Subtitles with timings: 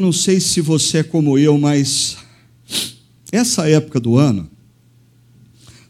[0.00, 2.16] Eu não sei se você é como eu, mas
[3.30, 4.48] essa época do ano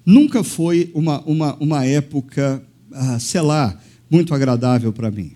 [0.05, 2.60] nunca foi uma, uma, uma época,
[2.91, 5.30] ah, sei lá, muito agradável para mim.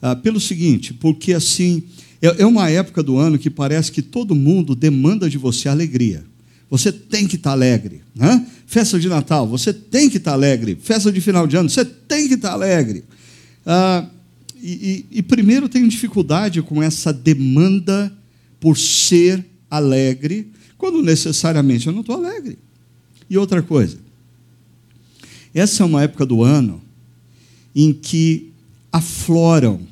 [0.00, 1.82] Ah, pelo seguinte, porque assim,
[2.22, 6.24] é, é uma época do ano que parece que todo mundo demanda de você alegria.
[6.70, 8.00] Você tem que estar alegre.
[8.14, 8.46] Né?
[8.64, 10.78] Festa de Natal, você tem que estar alegre.
[10.80, 13.02] Festa de final de ano, você tem que estar alegre.
[13.66, 14.06] Ah,
[14.66, 18.10] e, e, e primeiro tenho dificuldade com essa demanda
[18.58, 22.56] por ser alegre, quando necessariamente eu não estou alegre.
[23.28, 23.98] E outra coisa,
[25.52, 26.80] essa é uma época do ano
[27.76, 28.52] em que
[28.90, 29.82] afloram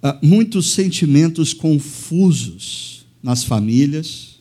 [0.00, 4.38] ah, muitos sentimentos confusos nas famílias,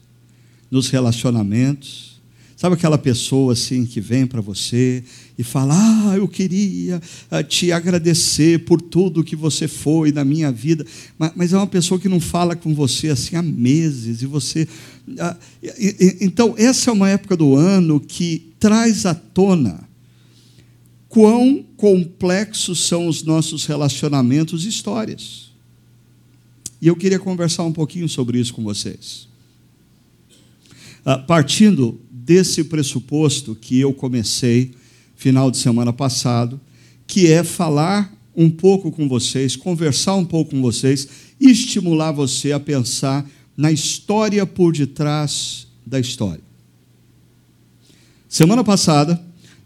[0.69, 2.21] nos relacionamentos.
[2.55, 5.03] Sabe aquela pessoa assim que vem para você
[5.37, 10.51] e fala: Ah, eu queria ah, te agradecer por tudo que você foi na minha
[10.51, 10.85] vida,
[11.17, 14.67] mas, é uma pessoa que não fala com você assim há meses e você.
[15.19, 15.37] Ah,
[16.21, 19.83] então, essa é uma época do ano que traz à tona
[21.09, 25.51] quão complexos são os nossos relacionamentos e histórias.
[26.81, 29.27] E eu queria conversar um pouquinho sobre isso com vocês.
[31.27, 34.73] partindo desse pressuposto que eu comecei
[35.15, 36.59] final de semana passado,
[37.07, 41.07] que é falar um pouco com vocês, conversar um pouco com vocês
[41.39, 46.43] estimular você a pensar na história por detrás da história.
[48.27, 49.21] Semana passada,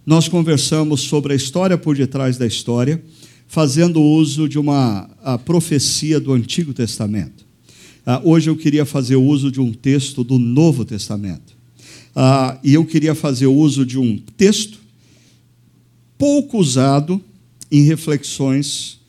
[0.06, 3.04] nós conversamos sobre a história por detrás da história,
[3.48, 5.10] fazendo uso de uma
[5.46, 7.46] profecia do Antigo Testamento.
[8.06, 11.58] Ah, hoje eu queria fazer uso de um texto do Novo Testamento.
[12.16, 14.79] Ah, e eu queria fazer uso de um texto
[16.20, 17.24] pouco usado
[17.72, 19.00] em reflexões,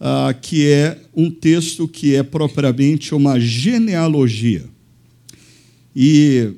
[0.00, 4.64] ah, que é um texto que é propriamente uma genealogia.
[5.94, 6.52] E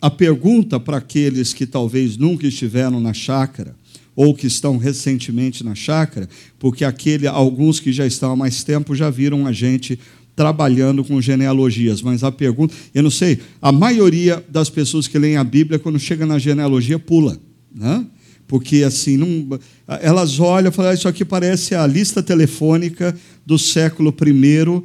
[0.00, 3.76] a pergunta para aqueles que talvez nunca estiveram na chácara,
[4.16, 8.94] ou que estão recentemente na chácara, porque aquele, alguns que já estão há mais tempo
[8.94, 9.98] já viram a gente
[10.34, 15.36] trabalhando com genealogias, mas a pergunta, eu não sei, a maioria das pessoas que leem
[15.36, 17.38] a Bíblia, quando chega na genealogia, pula.
[17.74, 18.06] Né?
[18.52, 19.58] Porque assim, não,
[20.02, 24.84] elas olham e falam, ah, isso aqui parece a lista telefônica do século I, uh,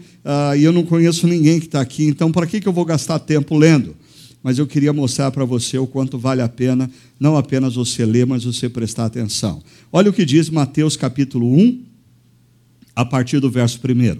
[0.57, 3.19] e eu não conheço ninguém que está aqui, então para que, que eu vou gastar
[3.19, 3.93] tempo lendo?
[4.41, 6.89] Mas eu queria mostrar para você o quanto vale a pena,
[7.19, 9.61] não apenas você ler, mas você prestar atenção.
[9.91, 11.83] Olha o que diz Mateus capítulo 1,
[12.95, 14.17] a partir do verso 1.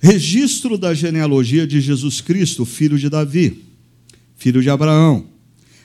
[0.00, 3.62] Registro da genealogia de Jesus Cristo, filho de Davi,
[4.34, 5.26] filho de Abraão.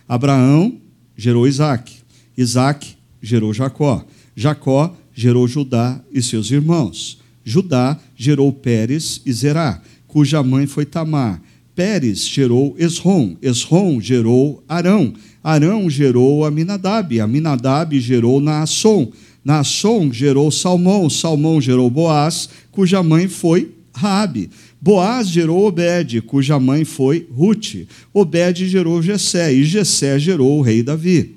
[0.08, 0.80] Abraão
[1.18, 1.97] gerou Isaac.
[2.38, 4.06] Isaac gerou Jacó.
[4.36, 7.20] Jacó gerou Judá e seus irmãos.
[7.44, 11.42] Judá gerou Pérez e Zerá, cuja mãe foi Tamar.
[11.74, 13.36] Pérez gerou Esrom.
[13.42, 15.14] Esrom gerou Arão.
[15.44, 17.20] Arão gerou Aminadab.
[17.20, 19.12] Aminadab gerou Naasson.
[19.46, 21.08] Naasson gerou Salmão.
[21.10, 24.50] Salmão gerou Boaz, cuja mãe foi Raabe.
[24.82, 27.88] Boaz gerou Obed, cuja mãe foi Ruth.
[28.14, 31.37] Obed gerou Jessé, e Jessé gerou o rei Davi.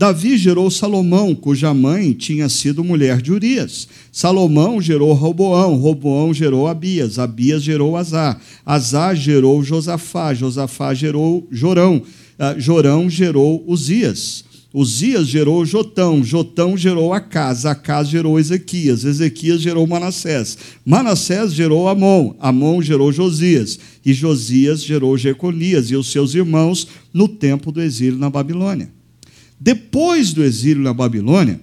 [0.00, 3.86] Davi gerou Salomão, cuja mãe tinha sido mulher de Urias.
[4.10, 12.00] Salomão gerou Roboão, Roboão gerou Abias, Abias gerou Azar, Azar gerou Josafá, Josafá gerou Jorão,
[12.38, 14.42] ah, Jorão gerou Uzias.
[14.72, 22.34] Uzias gerou Jotão, Jotão gerou Acas, Acas gerou Ezequias, Ezequias gerou Manassés, Manassés gerou Amon,
[22.40, 28.18] Amon gerou Josias, e Josias gerou Jeconias e os seus irmãos no tempo do exílio
[28.18, 28.99] na Babilônia.
[29.60, 31.60] Depois do exílio na Babilônia,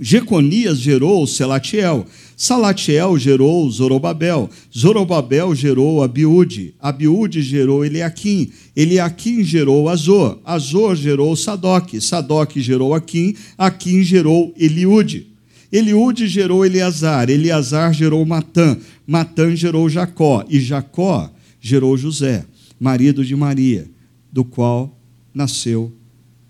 [0.00, 2.04] Jeconias gerou Selatiel,
[2.36, 12.00] Salatiel gerou Zorobabel, Zorobabel gerou Abiúde, Abiúde gerou Eliaquim, Eliaquim gerou Azor, Azor gerou Sadoc,
[12.00, 15.28] Sadoc gerou Aquim, Aquim gerou Eliúde.
[15.70, 21.30] Eliúde gerou Eleazar, Eleazar gerou Matã, Matã gerou Jacó, e Jacó
[21.60, 22.44] gerou José,
[22.78, 23.88] marido de Maria,
[24.32, 24.96] do qual
[25.34, 25.97] nasceu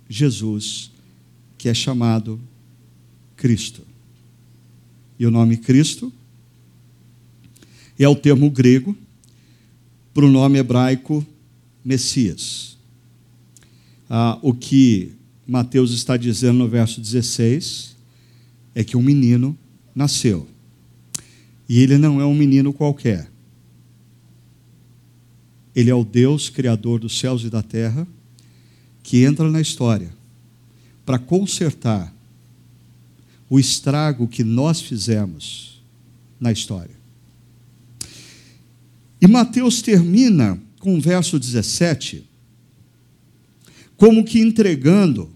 [0.09, 0.91] Jesus,
[1.57, 2.41] que é chamado
[3.37, 3.83] Cristo.
[5.19, 6.13] E o nome Cristo
[7.99, 8.97] é o termo grego
[10.15, 11.27] para o nome hebraico
[11.85, 12.79] Messias.
[14.09, 15.13] Ah, o que
[15.47, 17.97] Mateus está dizendo no verso 16
[18.75, 19.57] é que um menino
[19.95, 20.47] nasceu.
[21.69, 23.31] E ele não é um menino qualquer.
[25.75, 28.07] Ele é o Deus criador dos céus e da terra
[29.03, 30.13] que entra na história
[31.05, 32.15] para consertar
[33.49, 35.83] o estrago que nós fizemos
[36.39, 36.97] na história.
[39.21, 42.25] E Mateus termina com o verso 17,
[43.97, 45.31] como que entregando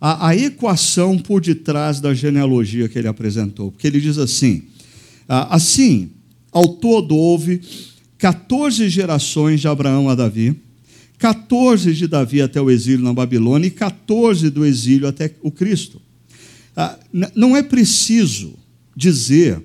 [0.00, 3.72] a, a, equação por detrás da genealogia que ele apresentou.
[3.72, 4.64] Porque ele diz assim:
[5.26, 6.10] assim,
[6.52, 7.62] ao todo houve
[8.18, 10.54] 14 gerações de Abraão a Davi,
[11.18, 16.00] 14 de Davi até o exílio na Babilônia e 14 do exílio até o Cristo.
[17.34, 18.54] não é preciso
[18.96, 19.62] dizer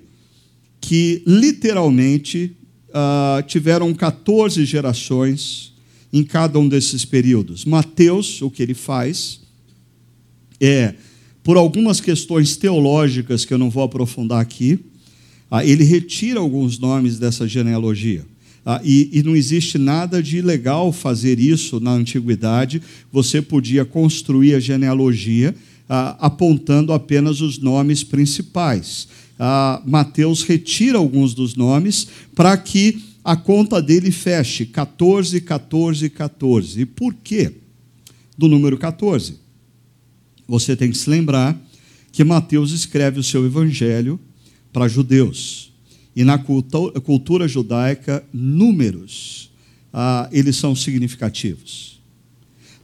[0.80, 2.56] que literalmente
[2.88, 5.72] uh, tiveram 14 gerações
[6.12, 7.64] em cada um desses períodos.
[7.64, 9.40] Mateus, o que ele faz
[10.60, 10.94] é,
[11.42, 14.78] por algumas questões teológicas que eu não vou aprofundar aqui,
[15.50, 18.24] uh, ele retira alguns nomes dessa genealogia.
[18.64, 22.82] Uh, e, e, não existe nada de ilegal fazer isso na antiguidade.
[23.10, 25.54] Você podia construir a genealogia
[26.20, 29.08] apontando apenas os nomes principais
[29.42, 36.82] ah, Mateus retira alguns dos nomes para que a conta dele feche 14, 14, 14.
[36.82, 37.50] E por quê
[38.36, 39.36] do número 14?
[40.46, 41.58] Você tem que se lembrar
[42.12, 44.20] que Mateus escreve o seu evangelho
[44.70, 45.69] para judeus.
[46.14, 49.50] E na cultura judaica, números,
[49.92, 52.00] ah, eles são significativos.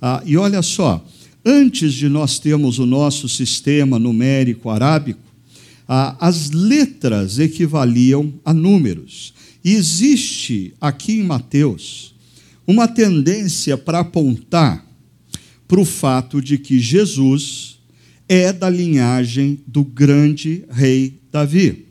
[0.00, 1.04] Ah, e olha só,
[1.44, 5.20] antes de nós termos o nosso sistema numérico arábico,
[5.88, 9.32] as letras equivaliam a números.
[9.64, 12.14] E existe aqui em Mateus
[12.66, 14.84] uma tendência para apontar
[15.68, 17.78] para o fato de que Jesus
[18.28, 21.85] é da linhagem do grande rei Davi.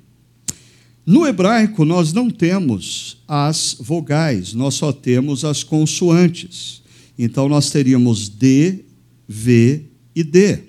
[1.06, 6.82] No hebraico, nós não temos as vogais, nós só temos as consoantes.
[7.18, 8.86] Então, nós teríamos D,
[9.28, 9.84] V
[10.16, 10.64] e D.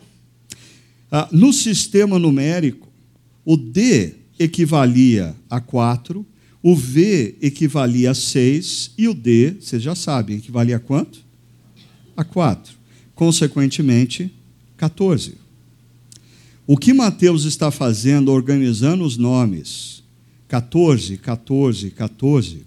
[1.11, 2.87] Ah, no sistema numérico,
[3.47, 6.27] o D equivalia a 4,
[6.63, 11.25] o V equivalia a 6 e o D, vocês já sabem, equivalia a quanto?
[12.15, 12.75] A 4.
[13.15, 14.31] Consequentemente,
[14.77, 15.35] 14.
[16.67, 19.97] O que Mateus está fazendo, organizando os nomes
[20.49, 22.63] 14, 14, 14,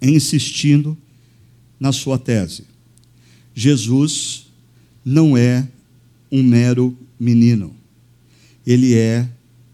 [0.00, 0.96] é insistindo
[1.78, 2.64] na sua tese.
[3.54, 4.46] Jesus
[5.04, 5.66] não é
[6.30, 7.74] um mero menino.
[8.66, 9.28] Ele é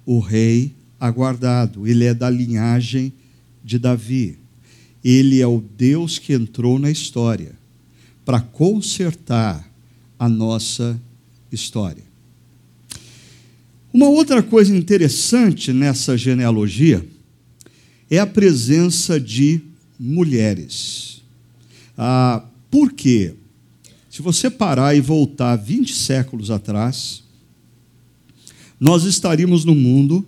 [0.06, 3.12] o rei aguardado, ele é da linhagem
[3.64, 4.38] de Davi.
[5.04, 7.52] Ele é o Deus que entrou na história
[8.24, 9.68] para consertar
[10.18, 11.00] a nossa
[11.52, 12.07] história.
[13.92, 17.04] Uma outra coisa interessante nessa genealogia
[18.10, 19.60] é a presença de
[19.98, 21.22] mulheres.
[21.96, 23.34] Ah, por quê?
[24.10, 27.22] Se você parar e voltar 20 séculos atrás,
[28.78, 30.26] nós estaríamos no mundo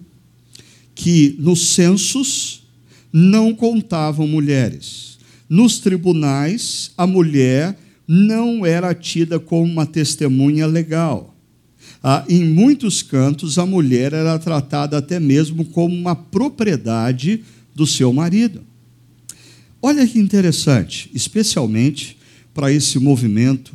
[0.95, 2.63] que nos censos
[3.13, 5.19] não contavam mulheres.
[5.49, 11.35] Nos tribunais, a mulher não era tida como uma testemunha legal.
[12.03, 17.43] Ah, em muitos cantos, a mulher era tratada até mesmo como uma propriedade
[17.75, 18.63] do seu marido.
[19.83, 22.17] Olha que interessante, especialmente
[22.55, 23.73] para esse movimento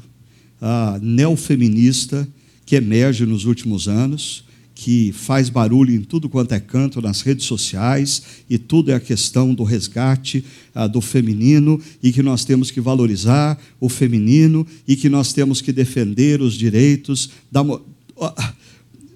[0.62, 2.28] ah, neofeminista
[2.66, 7.46] que emerge nos últimos anos que faz barulho em tudo quanto é canto nas redes
[7.46, 10.44] sociais, e tudo é a questão do resgate
[10.76, 15.62] ah, do feminino, e que nós temos que valorizar o feminino, e que nós temos
[15.62, 17.62] que defender os direitos da.
[17.62, 17.80] Ah,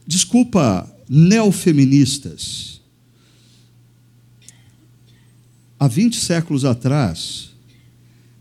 [0.06, 2.82] desculpa, neofeministas.
[5.80, 7.52] Há 20 séculos atrás,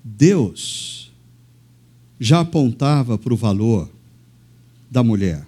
[0.02, 1.12] Deus
[2.18, 3.88] já apontava para o valor
[4.90, 5.46] da mulher.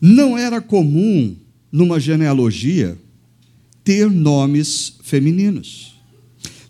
[0.00, 1.36] Não era comum,
[1.70, 2.98] numa genealogia,
[3.84, 5.94] ter nomes femininos.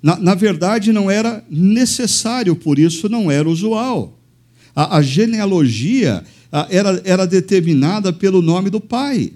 [0.02, 4.18] Na, na, verdade, não era necessário, por isso não era usual.
[4.74, 9.32] A, a genealogia a, era, era determinada pelo nome do pai.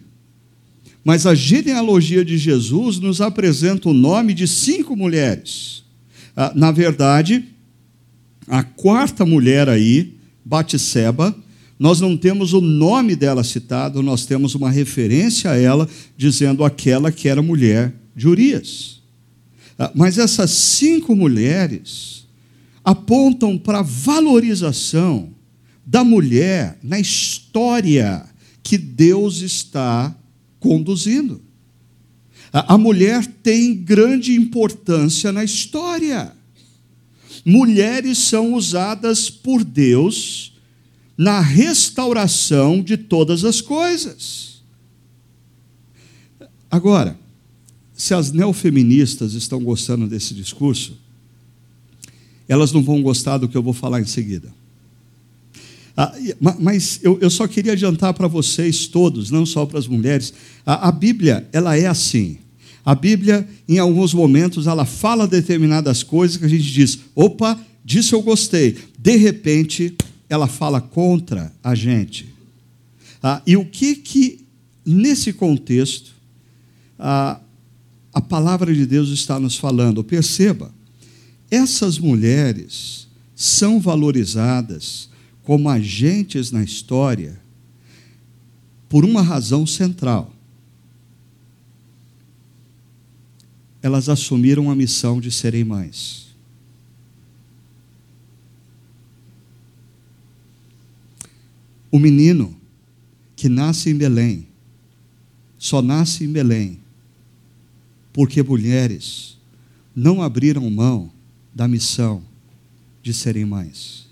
[1.04, 5.84] Mas a genealogia de Jesus nos apresenta o nome de cinco mulheres.
[6.54, 7.44] na verdade,
[8.48, 10.14] a quarta mulher aí,
[10.44, 11.34] Batseba,
[11.78, 17.12] nós não temos o nome dela citado, nós temos uma referência a ela, dizendo aquela
[17.12, 19.00] que era mulher de Urias.
[19.94, 22.25] Mas essas cinco mulheres
[22.86, 25.34] apontam para a valorização
[25.84, 28.24] da mulher na história
[28.62, 30.16] que Deus está
[30.60, 31.42] conduzindo.
[32.52, 36.32] A mulher tem grande importância na história.
[37.44, 40.52] Mulheres são usadas por Deus
[41.18, 44.62] na restauração de todas as coisas.
[46.70, 47.18] Agora,
[47.92, 51.05] se as neofeministas estão gostando desse discurso,
[52.48, 54.52] elas não vão gostar do que eu vou falar em seguida.
[55.96, 56.12] Ah,
[56.60, 60.32] mas eu, eu, só queria adiantar para vocês todos, não só para as mulheres,
[60.64, 62.38] a, a Bíblia ela é assim.
[62.84, 68.14] A Bíblia, em alguns momentos, ela fala determinadas coisas que a gente diz, opa, disso
[68.14, 68.76] eu gostei.
[68.98, 69.96] De repente,
[70.28, 72.28] ela fala contra a gente.
[73.22, 74.44] Ah, e o que que,
[74.84, 76.12] nesse contexto,
[76.98, 77.40] a,
[78.12, 80.04] a palavra de Deus está nos falando?
[80.04, 80.70] Perceba,
[81.50, 85.08] essas mulheres são valorizadas
[85.42, 87.40] como agentes na história
[88.88, 90.32] por uma razão central.
[93.82, 96.26] Elas assumiram a missão de serem mães.
[101.90, 102.56] O menino
[103.36, 104.48] que nasce em Belém
[105.58, 106.80] só nasce em Belém
[108.12, 109.38] porque mulheres
[109.94, 111.12] não abriram mão
[111.56, 112.22] da missão
[113.02, 114.06] de serem mães.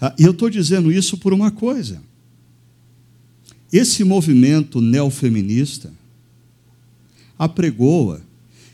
[0.00, 2.02] Ah, e eu estou dizendo isso por uma coisa.
[3.72, 5.92] Esse movimento neofeminista
[7.38, 8.20] apregoa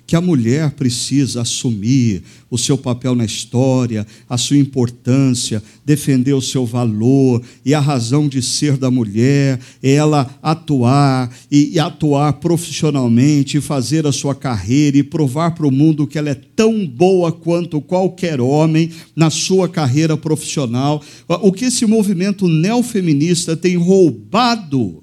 [0.07, 6.43] que a mulher precisa assumir o seu papel na história, a sua importância, defender o
[6.43, 14.07] seu valor e a razão de ser da mulher, ela atuar e atuar profissionalmente, fazer
[14.07, 18.41] a sua carreira e provar para o mundo que ela é tão boa quanto qualquer
[18.41, 21.03] homem na sua carreira profissional.
[21.27, 25.03] O que esse movimento neofeminista tem roubado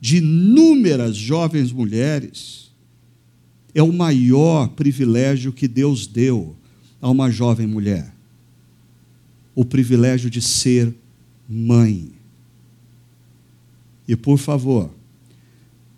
[0.00, 2.67] de inúmeras jovens mulheres
[3.74, 6.56] é o maior privilégio que Deus deu
[7.00, 8.14] a uma jovem mulher.
[9.54, 10.94] O privilégio de ser
[11.48, 12.10] mãe.
[14.06, 14.90] E por favor,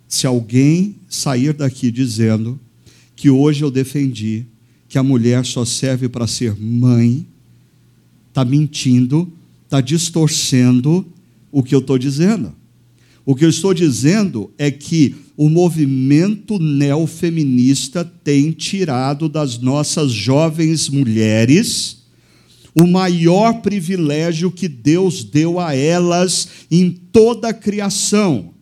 [0.08, 2.58] se alguém sair daqui dizendo
[3.14, 4.46] que hoje eu defendi
[4.88, 7.24] que a mulher só serve para ser mãe,
[8.28, 9.32] está mentindo,
[9.64, 11.06] está distorcendo
[11.52, 12.52] o que eu estou dizendo.
[13.24, 20.90] O que eu estou dizendo é que o movimento neofeminista tem tirado das nossas jovens
[20.90, 22.04] mulheres
[22.74, 28.52] o maior privilégio que Deus deu a elas em toda a criação: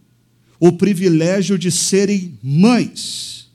[0.60, 3.48] o privilégio de serem mães.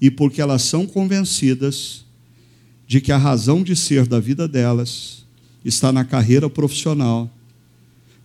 [0.00, 2.04] E porque elas são convencidas
[2.84, 5.24] de que a razão de ser da vida delas
[5.64, 7.30] está na carreira profissional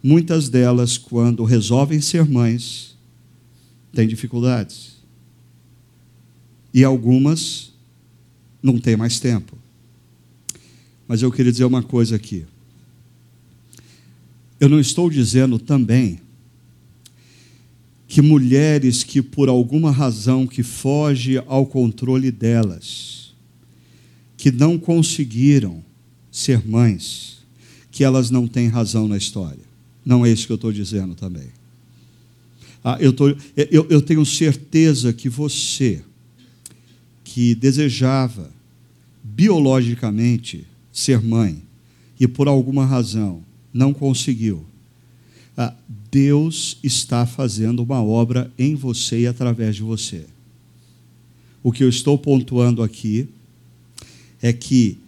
[0.02, 2.96] muitas delas, quando resolvem ser mães,
[3.94, 4.98] têm dificuldades.
[6.74, 7.74] E algumas
[8.62, 9.58] não têm mais tempo.
[11.08, 12.46] Mas eu queria dizer uma coisa aqui.
[14.60, 16.20] Eu não estou dizendo também
[18.08, 23.34] que mulheres que por alguma razão que foge ao controle delas,
[24.36, 25.84] que não conseguiram
[26.32, 27.40] ser mães,
[27.92, 29.67] que elas não têm razão na história.
[30.08, 31.50] Não é isso que eu estou dizendo também.
[32.82, 36.02] Ah, eu, tô, eu, eu tenho certeza que você,
[37.26, 38.50] que desejava
[39.22, 41.62] biologicamente ser mãe
[42.18, 44.66] e por alguma razão não conseguiu,
[45.58, 45.74] ah,
[46.10, 50.26] Deus está fazendo uma obra em você e através de você.
[51.62, 53.28] O que eu estou pontuando aqui
[54.42, 55.00] é que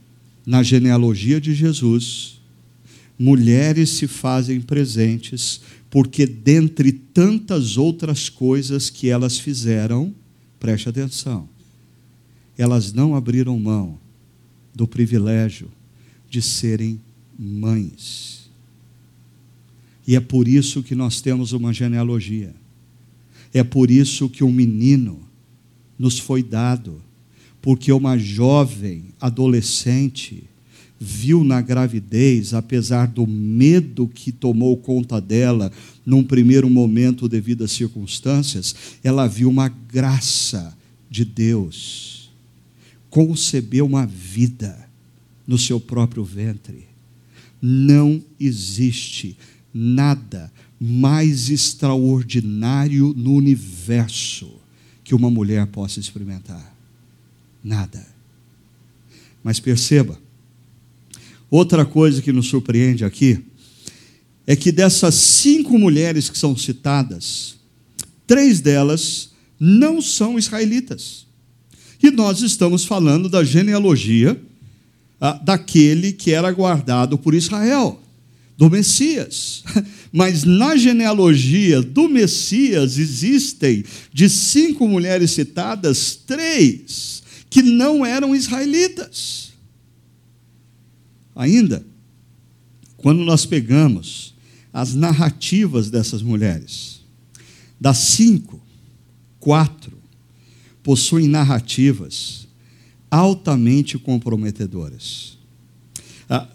[0.45, 2.38] na genealogia de Jesus,
[3.19, 5.59] mulheres se fazem presentes,
[5.89, 10.15] porque dentre tantas outras coisas que elas fizeram,
[10.57, 11.49] preste atenção,
[12.57, 13.99] elas não abriram mão
[14.73, 15.69] do privilégio
[16.29, 17.01] de serem
[17.37, 18.49] mães.
[20.07, 22.55] E é por isso que nós temos uma genealogia.
[23.53, 25.21] É por isso que um menino
[25.97, 27.01] nos foi dado,
[27.61, 30.48] porque uma jovem adolescente
[30.99, 35.71] viu na gravidez, apesar do medo que tomou conta dela
[36.05, 40.77] num primeiro momento devido às circunstâncias, ela viu uma graça
[41.09, 42.29] de Deus.
[43.09, 44.89] Concebeu uma vida
[45.47, 46.87] no seu próprio ventre.
[47.61, 49.37] Não existe
[49.73, 54.51] nada mais extraordinário no universo
[55.03, 56.75] que uma mulher possa experimentar.
[57.63, 58.05] Nada.
[59.43, 60.19] Mas perceba,
[61.49, 63.39] Outra coisa que nos surpreende aqui
[64.45, 67.55] é que dessas cinco mulheres que são citadas,
[68.25, 69.29] três delas
[69.59, 71.27] não são israelitas.
[72.01, 74.39] E nós estamos falando da genealogia
[75.19, 78.01] ah, daquele que era guardado por Israel,
[78.57, 79.63] do Messias.
[80.11, 89.48] Mas na genealogia do Messias existem, de cinco mulheres citadas, três que não eram israelitas.
[91.39, 91.85] Ainda,
[92.97, 94.35] quando nós pegamos
[94.73, 96.99] as narrativas dessas mulheres,
[97.79, 98.59] das cinco,
[99.39, 99.97] quatro
[100.83, 102.45] possuem narrativas
[103.09, 105.37] altamente comprometedoras.
[106.29, 106.45] Ah,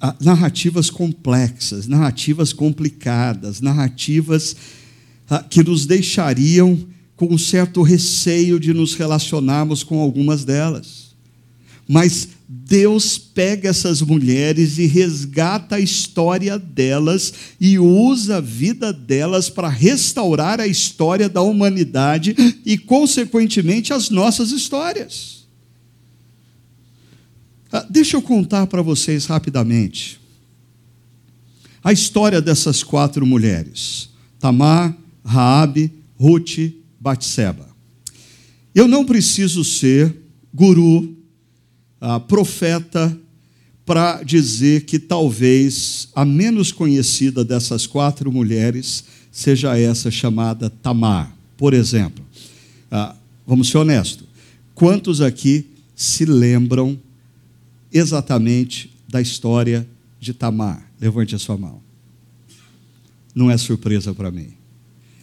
[0.00, 4.56] ah, narrativas complexas, narrativas complicadas, narrativas
[5.30, 11.14] ah, que nos deixariam com um certo receio de nos relacionarmos com algumas delas.
[11.88, 12.30] Mas
[12.68, 19.70] Deus pega essas mulheres e resgata a história delas e usa a vida delas para
[19.70, 25.46] restaurar a história da humanidade e, consequentemente, as nossas histórias.
[27.72, 30.20] Ah, deixa eu contar para vocês rapidamente
[31.82, 34.94] a história dessas quatro mulheres: Tamar,
[35.24, 36.58] Raabe, Ruth,
[37.00, 37.66] Batseba.
[38.74, 40.14] Eu não preciso ser
[40.52, 41.17] guru,
[42.00, 43.16] ah, profeta,
[43.84, 51.34] para dizer que talvez a menos conhecida dessas quatro mulheres seja essa chamada Tamar.
[51.56, 52.24] Por exemplo,
[52.90, 54.26] ah, vamos ser honestos:
[54.74, 56.98] quantos aqui se lembram
[57.92, 59.88] exatamente da história
[60.20, 60.86] de Tamar.
[61.00, 61.80] Levante a sua mão.
[63.34, 64.48] Não é surpresa para mim.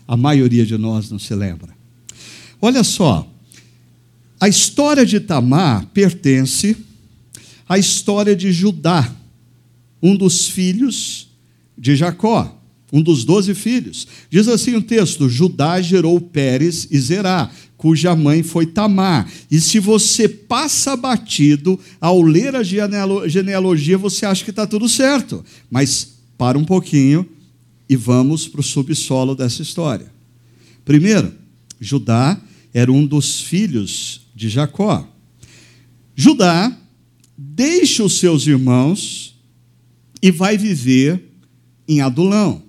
[0.08, 1.76] A maioria de nós não se lembra.
[2.62, 3.30] Olha só,
[4.40, 6.76] a história de Tamar pertence
[7.68, 9.14] à história de Judá,
[10.02, 11.30] um dos filhos
[11.78, 14.08] de Jacó, um dos doze filhos.
[14.30, 19.30] Diz assim o texto: Judá gerou Pérez e Zerá, cuja mãe foi Tamar.
[19.50, 25.44] E se você passa batido ao ler a genealogia, você acha que está tudo certo.
[25.70, 27.28] Mas para um pouquinho
[27.88, 30.12] e vamos para o subsolo dessa história.
[30.84, 31.34] Primeiro,
[31.80, 32.40] Judá
[32.74, 35.08] era um dos filhos de Jacó.
[36.14, 36.78] Judá
[37.38, 39.36] deixa os seus irmãos
[40.22, 41.24] e vai viver
[41.88, 42.64] em Adulão,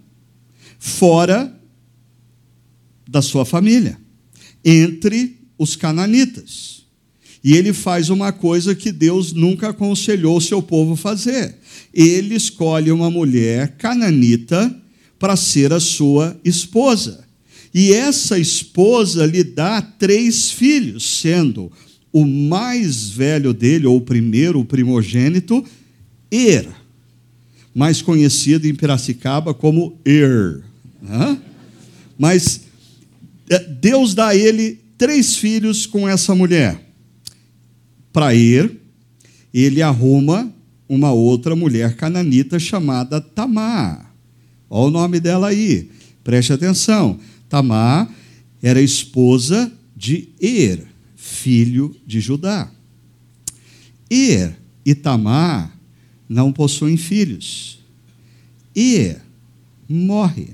[0.79, 1.53] fora
[3.09, 3.99] da sua família
[4.65, 6.85] entre os cananitas.
[7.43, 11.57] E ele faz uma coisa que Deus nunca aconselhou o seu povo fazer.
[11.95, 14.75] Ele escolhe uma mulher cananita
[15.19, 17.26] para ser a sua esposa.
[17.79, 21.71] E essa esposa lhe dá três filhos, sendo
[22.11, 25.63] o mais velho dele, ou o primeiro, o primogênito,
[26.31, 26.67] Er,
[27.75, 30.63] mais conhecido em Piracicaba como Er.
[32.19, 32.63] Mas
[33.51, 36.81] é, Deus dá a ele três filhos com essa mulher.
[38.11, 38.75] Para ir,
[39.53, 40.51] ele arruma
[40.89, 44.15] uma outra mulher cananita chamada Tamar.
[44.71, 45.91] Olha o nome dela aí,
[46.25, 47.21] preste atenção.
[47.49, 48.13] Tamar
[48.63, 52.71] era esposa de Er, filho de Judá.
[54.11, 55.77] Er e Tamar
[56.29, 57.79] não possuem filhos.
[58.75, 59.21] Er
[59.89, 60.51] morre.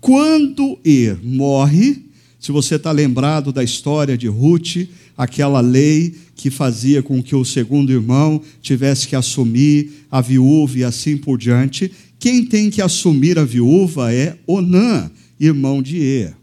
[0.00, 2.04] Quando Er morre,
[2.38, 7.44] se você está lembrado da história de Ruth, aquela lei que fazia com que o
[7.44, 13.38] segundo irmão tivesse que assumir a viúva e assim por diante, quem tem que assumir
[13.38, 16.36] a viúva é Onã, irmão de Er.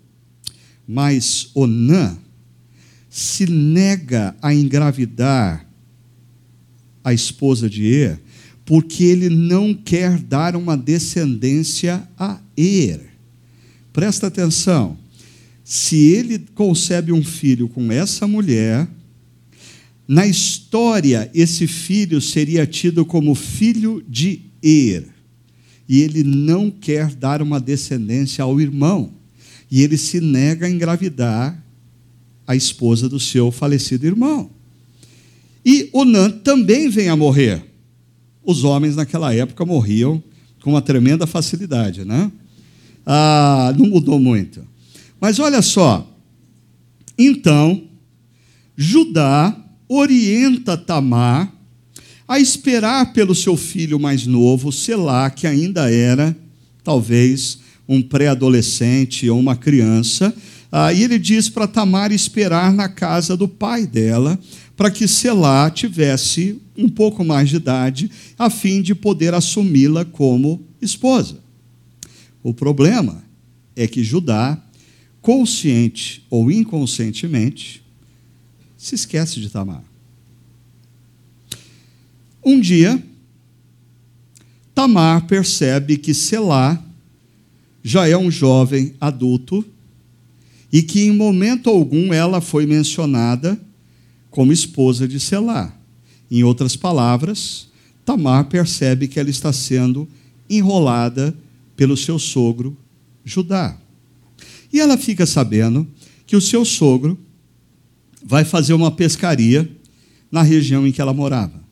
[0.88, 2.18] Mas Onã
[3.10, 5.66] se nega a engravidar
[7.04, 8.20] a esposa de Er,
[8.66, 13.06] porque ele não quer dar uma descendência a Er.
[13.94, 14.98] Presta atenção.
[15.64, 18.88] Se ele concebe um filho com essa mulher,
[20.08, 25.17] na história esse filho seria tido como filho de Er.
[25.88, 29.12] E ele não quer dar uma descendência ao irmão.
[29.70, 31.64] E ele se nega a engravidar
[32.46, 34.50] a esposa do seu falecido irmão.
[35.66, 37.64] E Onã também vem a morrer.
[38.44, 40.24] Os homens naquela época morriam
[40.62, 42.32] com uma tremenda facilidade, né?
[43.08, 44.68] ah, não mudou muito.
[45.20, 46.06] Mas olha só,
[47.18, 47.84] então,
[48.76, 49.56] Judá
[49.88, 51.52] orienta Tamar
[52.28, 56.36] a esperar pelo seu filho mais novo, Selá, que ainda era,
[56.84, 60.34] talvez, um pré-adolescente ou uma criança.
[60.70, 64.38] Ah, e ele diz para Tamar esperar na casa do pai dela,
[64.76, 70.62] para que Selá tivesse um pouco mais de idade, a fim de poder assumi-la como
[70.82, 71.40] esposa.
[72.44, 73.24] O problema
[73.76, 74.62] é que Judá,
[75.22, 77.82] consciente ou inconscientemente,
[78.78, 79.87] se esquece de Tamar.
[82.48, 83.04] Um dia,
[84.74, 86.82] Tamar percebe que Selá
[87.84, 89.66] já é um jovem adulto
[90.72, 93.60] e que em momento algum ela foi mencionada
[94.32, 95.78] como esposa de Selá.
[96.32, 97.68] Em outras palavras,
[98.06, 100.08] Tamar percebe que ela está sendo
[100.50, 101.38] enrolada
[101.76, 102.78] pelo seu sogro
[103.26, 103.78] Judá.
[104.72, 105.86] E ela fica sabendo
[106.26, 107.20] que o seu sogro
[108.24, 109.70] vai fazer uma pescaria
[110.32, 111.67] na região em que ela morava.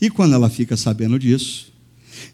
[0.00, 1.70] E quando ela fica sabendo disso,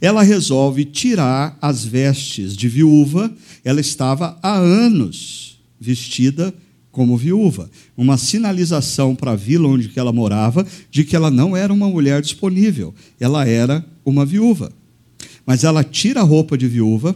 [0.01, 3.33] ela resolve tirar as vestes de viúva.
[3.65, 6.55] Ela estava há anos vestida
[6.97, 11.71] como viúva, uma sinalização para a vila onde ela morava de que ela não era
[11.71, 14.73] uma mulher disponível, ela era uma viúva.
[15.45, 17.15] Mas ela tira a roupa de viúva,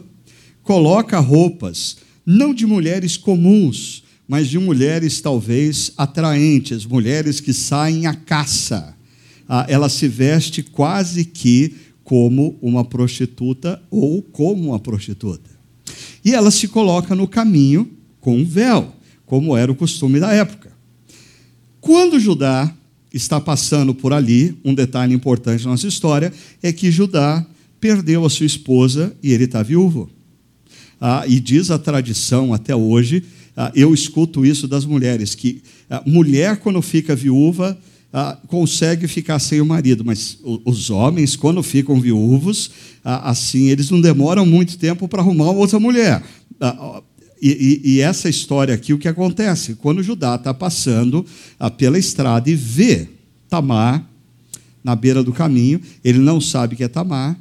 [0.62, 8.14] coloca roupas não de mulheres comuns, mas de mulheres talvez atraentes, mulheres que saem à
[8.14, 8.94] caça.
[9.52, 15.50] Ah, ela se veste quase que como uma prostituta ou como uma prostituta.
[16.24, 18.94] E ela se coloca no caminho com um véu,
[19.26, 20.70] como era o costume da época.
[21.80, 22.72] Quando Judá
[23.12, 26.32] está passando por ali, um detalhe importante na nossa história
[26.62, 27.44] é que Judá
[27.80, 30.08] perdeu a sua esposa e ele está viúvo.
[31.00, 33.24] Ah, e diz a tradição até hoje,
[33.56, 37.76] ah, eu escuto isso das mulheres, que ah, mulher, quando fica viúva,
[38.12, 42.70] ah, consegue ficar sem o marido, mas os homens, quando ficam viúvos,
[43.05, 46.23] ah, assim, eles não demoram muito tempo para arrumar outra mulher.
[46.61, 47.03] Ah,
[47.40, 49.75] e, e, e, essa história aqui, o que acontece?
[49.77, 51.25] Quando Judá está passando
[51.79, 53.09] pela estrada e vê
[53.49, 54.07] Tamar
[54.85, 57.38] na beira do caminho, ele não sabe que é Tamar,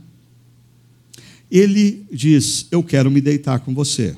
[1.51, 4.15] ele diz: Eu quero me deitar com você.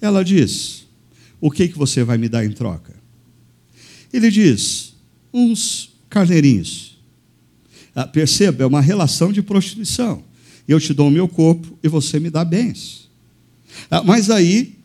[0.00, 0.86] Ela diz:
[1.40, 2.94] O que, que você vai me dar em troca?
[4.12, 4.87] Ele diz:
[5.32, 6.98] Uns carneirinhos.
[7.94, 10.22] Ah, perceba, é uma relação de prostituição.
[10.66, 13.08] Eu te dou o meu corpo e você me dá bens.
[13.90, 14.76] Ah, mas aí,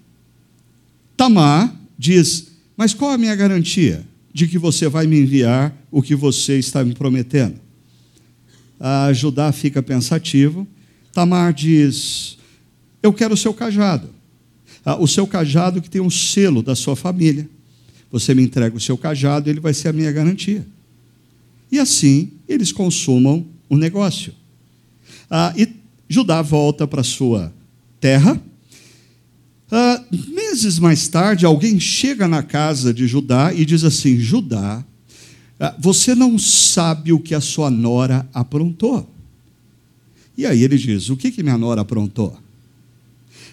[1.15, 6.15] Tamar diz: Mas qual a minha garantia de que você vai me enviar o que
[6.15, 7.55] você está me prometendo?
[8.79, 10.67] Ah, Judá fica pensativo
[11.13, 12.37] Tamar diz:
[13.01, 14.09] Eu quero o seu cajado.
[14.83, 17.47] Ah, o seu cajado que tem um selo da sua família.
[18.13, 20.63] Você me entrega o seu cajado, ele vai ser a minha garantia.
[21.71, 24.31] E assim eles consumam o negócio.
[25.27, 25.67] Ah, e
[26.07, 27.51] Judá volta para sua
[27.99, 28.39] terra.
[29.71, 34.85] Ah, meses mais tarde, alguém chega na casa de Judá e diz assim: Judá,
[35.59, 39.09] ah, você não sabe o que a sua nora aprontou.
[40.37, 42.37] E aí ele diz: O que, que minha nora aprontou?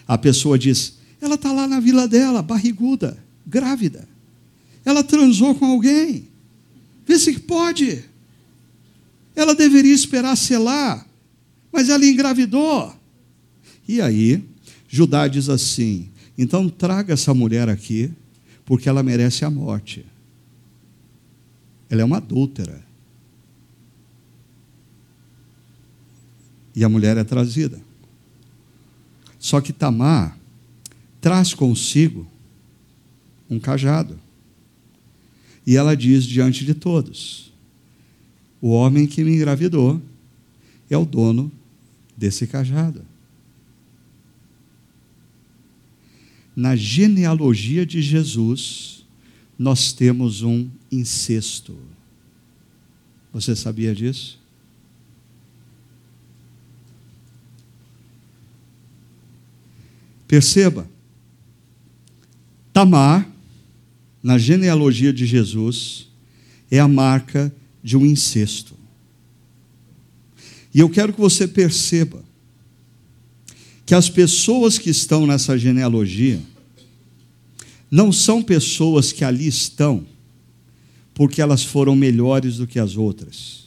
[0.07, 4.10] A pessoa diz: Ela está lá na vila dela, barriguda, grávida.
[4.83, 6.27] Ela transou com alguém.
[7.05, 8.03] Vê se pode.
[9.35, 11.07] Ela deveria esperar selar,
[11.71, 12.93] mas ela engravidou.
[13.87, 14.43] E aí,
[14.87, 18.11] Judá diz assim: Então traga essa mulher aqui,
[18.65, 20.05] porque ela merece a morte.
[21.89, 22.91] Ela é uma adúltera.
[26.75, 27.79] e a mulher é trazida.
[29.39, 30.37] Só que Tamar
[31.19, 32.27] traz consigo
[33.49, 34.19] um cajado.
[35.71, 37.49] E ela diz diante de todos:
[38.59, 40.01] O homem que me engravidou
[40.89, 41.49] é o dono
[42.17, 43.05] desse cajado.
[46.53, 49.05] Na genealogia de Jesus,
[49.57, 51.77] nós temos um incesto.
[53.31, 54.37] Você sabia disso?
[60.27, 60.85] Perceba,
[62.73, 63.30] Tamar,
[64.21, 66.07] na genealogia de Jesus,
[66.69, 67.53] é a marca
[67.83, 68.75] de um incesto.
[70.73, 72.23] E eu quero que você perceba
[73.85, 76.39] que as pessoas que estão nessa genealogia
[77.89, 80.05] não são pessoas que ali estão
[81.13, 83.65] porque elas foram melhores do que as outras.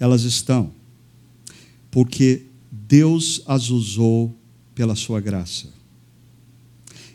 [0.00, 0.72] Elas estão
[1.90, 4.34] porque Deus as usou
[4.74, 5.75] pela sua graça.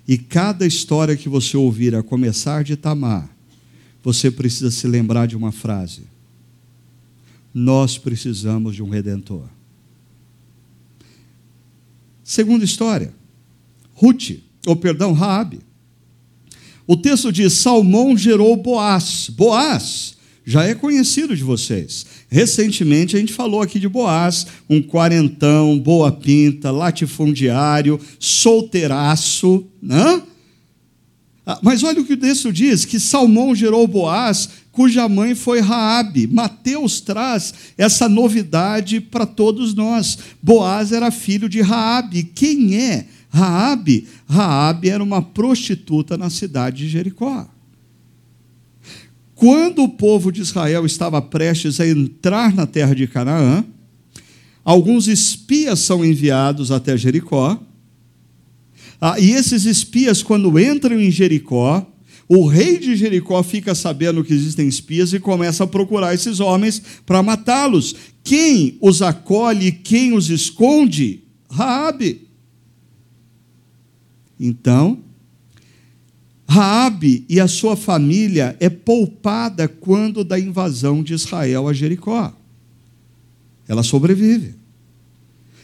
[0.08, 3.30] E cada história que você ouvir a começar de Tamar,
[4.04, 6.04] você precisa se lembrar de uma frase:
[7.54, 9.48] Nós precisamos de um redentor.
[12.24, 13.14] Segunda história,
[13.94, 15.60] Ruth, ou perdão, Raabe.
[16.88, 19.30] O texto diz: Salmão gerou Boaz.
[19.30, 22.06] Boaz já é conhecido de vocês.
[22.30, 30.24] Recentemente a gente falou aqui de Boaz, um quarentão, boa pinta, latifundiário, solteiraço, né?
[31.46, 35.60] Ah, mas olha o que o texto diz: que Salmão gerou Boaz cuja mãe foi
[35.60, 36.28] Raabe.
[36.28, 40.18] Mateus traz essa novidade para todos nós.
[40.42, 42.24] Boaz era filho de Raabe.
[42.24, 44.08] Quem é Raabe?
[44.28, 47.48] Raabe era uma prostituta na cidade de Jericó.
[49.42, 53.66] Quando o povo de Israel estava prestes a entrar na terra de Canaã,
[54.64, 57.60] alguns espias são enviados até Jericó.
[59.02, 61.84] Ah, e esses espias, quando entram em Jericó,
[62.28, 66.80] o rei de Jericó fica sabendo que existem espias e começa a procurar esses homens
[67.04, 67.96] para matá-los.
[68.24, 71.24] Quem os acolhe, quem os esconde?
[71.50, 72.28] Raabe.
[74.40, 75.00] Então,
[76.52, 82.34] Raabe e a sua família é poupada quando da invasão de Israel a Jericó.
[83.70, 84.54] Ela sobrevive.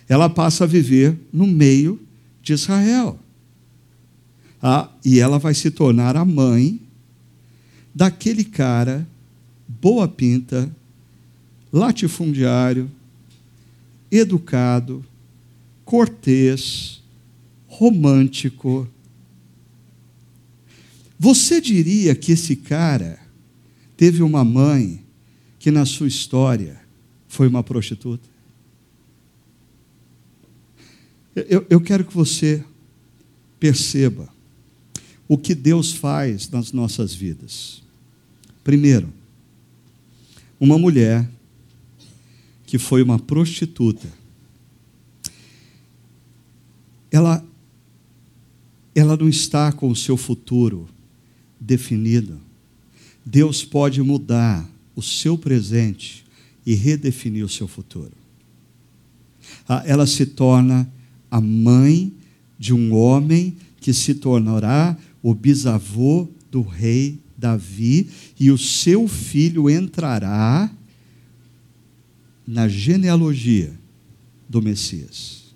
[0.08, 2.00] Ela passa a viver no meio
[2.42, 3.20] de Israel.
[4.64, 6.80] Ah, e ela vai se tornar a mãe
[7.94, 9.06] daquele cara
[9.68, 10.74] boa pinta,
[11.70, 12.90] latifundiário,
[14.10, 15.04] educado,
[15.84, 17.04] cortês,
[17.68, 18.88] romântico.
[21.20, 23.20] Você diria que esse cara
[23.96, 25.04] teve uma mãe
[25.58, 26.80] que na sua história
[27.28, 28.28] foi uma prostituta?
[31.36, 32.64] Eu, eu quero que você
[33.60, 34.30] perceba
[35.28, 37.82] o que Deus faz nas nossas vidas.
[38.64, 39.12] Primeiro,
[40.60, 41.30] uma mulher
[42.66, 44.08] que foi uma prostituta,
[47.12, 47.44] ela,
[48.94, 50.88] ela não está com o seu futuro
[51.68, 52.40] definido.
[53.26, 56.26] Deus pode mudar o seu presente
[56.66, 58.14] e redefinir o seu futuro.
[59.68, 60.90] Ah, ela se torna
[61.30, 62.14] a mãe
[62.58, 69.70] de um homem que se tornará o bisavô do rei Davi, e o seu filho
[69.70, 70.72] entrará
[72.48, 73.78] na genealogia
[74.50, 75.54] do Messias.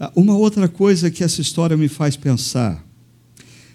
[0.00, 2.85] Ah, uma outra coisa que essa história me faz pensar.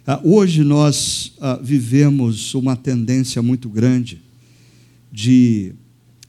[0.06, 4.22] Ah, hoje nós ah, vivemos uma tendência muito grande
[5.12, 5.74] de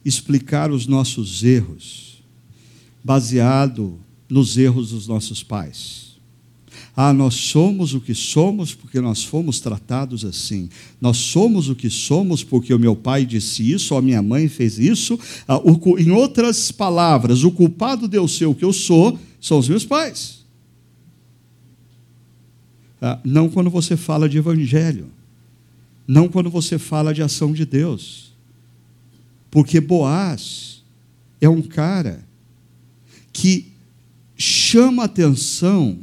[0.05, 2.23] explicar os nossos erros
[3.03, 6.13] baseado nos erros dos nossos pais.
[6.95, 10.69] Ah, nós somos o que somos porque nós fomos tratados assim.
[11.01, 14.79] Nós somos o que somos porque o meu pai disse isso, a minha mãe fez
[14.79, 15.19] isso.
[15.49, 19.59] Ah, o, em outras palavras, o culpado de eu ser o que eu sou são
[19.59, 20.42] os meus pais.
[23.03, 25.09] Ah, não quando você fala de evangelho.
[26.07, 28.33] Não quando você fala de ação de Deus.
[29.51, 30.83] Porque Boaz
[31.41, 32.25] é um cara
[33.33, 33.73] que
[34.37, 35.99] chama atenção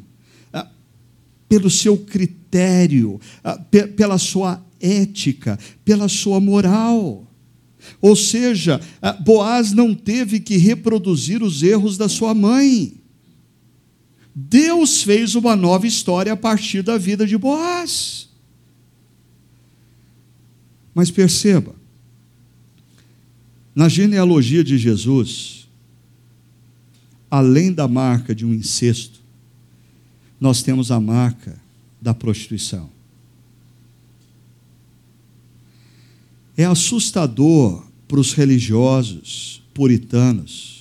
[1.49, 3.57] pelo seu critério, ah,
[3.97, 7.27] pela sua ética, pela sua moral.
[7.99, 12.98] Ou seja, ah, Boaz não teve que reproduzir os erros da sua mãe.
[14.33, 18.29] Deus fez uma nova história a partir da vida de Boaz.
[20.93, 21.75] Mas perceba,
[23.73, 25.67] na genealogia de Jesus,
[27.29, 29.19] além da marca de um incesto,
[30.39, 31.59] nós temos a marca
[32.01, 32.89] da prostituição.
[36.55, 40.78] É assustador para os religiosos puritanos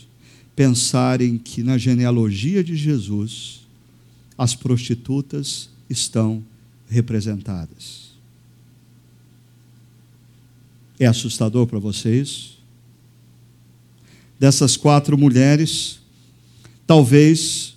[0.58, 3.60] pensarem que na genealogia de Jesus
[4.36, 6.44] as prostitutas estão
[6.88, 8.10] representadas.
[10.98, 12.58] É assustador para vocês?
[14.36, 16.00] Dessas quatro mulheres,
[16.88, 17.76] talvez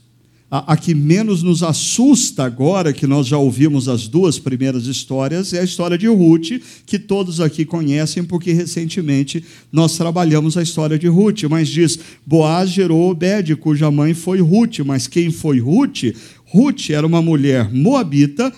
[0.51, 5.53] a, a, que menos nos assusta agora, que nós já ouvimos as duas primeiras histórias,
[5.53, 10.99] é a história de Ruth, que todos aqui conhecem, porque recentemente nós trabalhamos a história
[10.99, 11.43] de Ruth.
[11.49, 14.79] Mas diz: Boaz gerou Obed, cuja mãe foi Ruth.
[14.79, 16.13] Mas quem foi Ruth?
[16.45, 18.53] Ruth era uma mulher moabita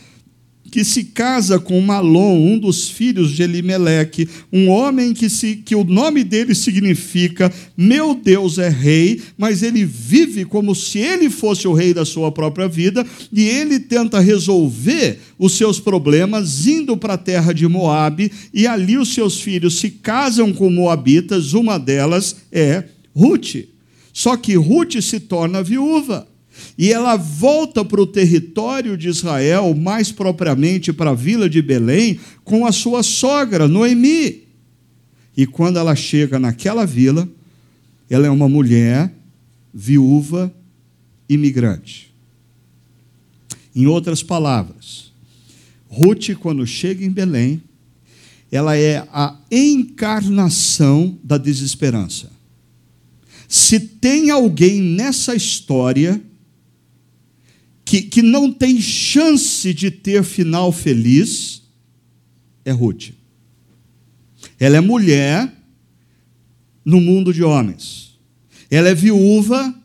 [0.74, 5.76] que se casa com Malom, um dos filhos de Elimeleque, um homem que, se, que
[5.76, 11.68] o nome dele significa meu Deus é rei, mas ele vive como se ele fosse
[11.68, 17.14] o rei da sua própria vida, e ele tenta resolver os seus problemas indo para
[17.14, 22.38] a terra de Moabe, e ali os seus filhos se casam com moabitas, uma delas
[22.52, 23.58] é Ruth.
[24.12, 26.33] Só que Ruth se torna viúva.
[26.78, 32.20] E ela volta para o território de Israel, mais propriamente para a vila de Belém,
[32.44, 34.44] com a sua sogra, Noemi.
[35.36, 37.28] E quando ela chega naquela vila,
[38.10, 39.12] ela é uma mulher
[39.74, 40.54] viúva
[41.28, 42.13] imigrante.
[43.76, 45.12] Em outras palavras,
[45.89, 47.62] Ruth, quando chega em Belém,
[48.52, 52.32] ela é a encarnação da desesperança.
[53.48, 56.22] Se tem alguém nessa história
[57.93, 61.62] que, que não tem chance de ter final feliz,
[62.65, 63.12] é Ruth.
[64.60, 65.53] Ela é mulher
[66.84, 68.17] no mundo de homens.
[68.71, 69.75] Ela é viúva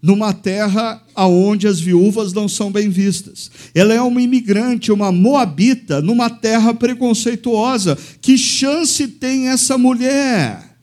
[0.00, 3.50] numa terra aonde as viúvas não são bem vistas.
[3.74, 7.98] Ela é uma imigrante, uma moabita numa terra preconceituosa.
[8.20, 10.78] Que chance tem essa mulher?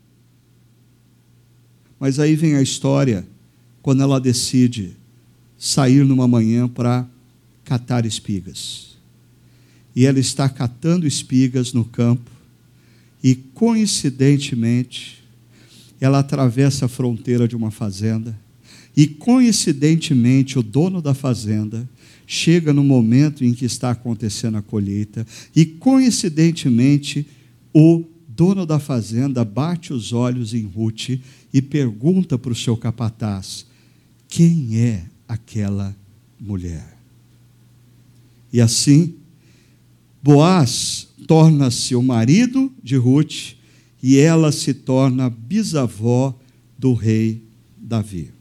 [1.97, 3.25] Mas aí vem a história
[3.81, 4.97] quando ela decide
[5.65, 7.07] sair numa manhã para
[7.63, 8.97] catar espigas.
[9.95, 12.29] E ela está catando espigas no campo
[13.23, 15.23] e coincidentemente
[16.01, 18.37] ela atravessa a fronteira de uma fazenda
[18.93, 21.89] e coincidentemente, o dono da fazenda
[22.27, 27.25] chega no momento em que está acontecendo a colheita, e coincidentemente,
[27.73, 31.19] o dono da fazenda bate os olhos em Ruth
[31.53, 33.65] e pergunta para o seu capataz:
[34.27, 35.95] quem é aquela
[36.39, 36.97] mulher?
[38.51, 39.15] E assim,
[40.21, 43.55] Boaz torna-se o marido de Ruth
[44.01, 46.37] e ela se torna bisavó
[46.77, 47.41] do rei
[47.77, 48.31] Davi.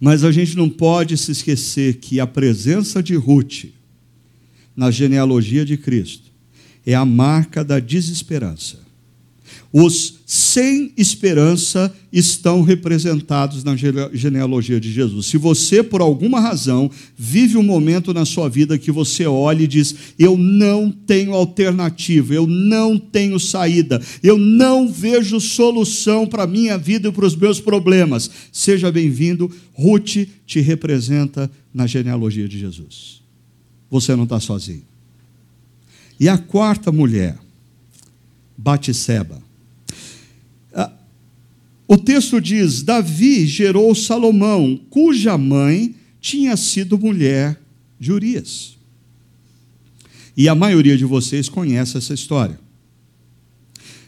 [0.00, 3.66] Mas a gente não pode se esquecer que a presença de Ruth
[4.76, 6.30] na genealogia de Cristo
[6.84, 8.80] é a marca da desesperança.
[9.72, 15.26] Os sem esperança estão representados na genealogia de Jesus.
[15.26, 19.66] Se você, por alguma razão, vive um momento na sua vida que você olha e
[19.66, 26.46] diz: Eu não tenho alternativa, eu não tenho saída, eu não vejo solução para a
[26.46, 29.50] minha vida e para os meus problemas, seja bem-vindo.
[29.74, 33.20] Ruth te representa na genealogia de Jesus.
[33.90, 34.84] Você não está sozinho.
[36.18, 37.36] E a quarta mulher,
[38.56, 39.43] Batseba.
[41.86, 47.60] O texto diz: Davi gerou Salomão, cuja mãe tinha sido mulher
[48.00, 48.76] de Urias.
[50.36, 52.58] E a maioria de vocês conhece essa história.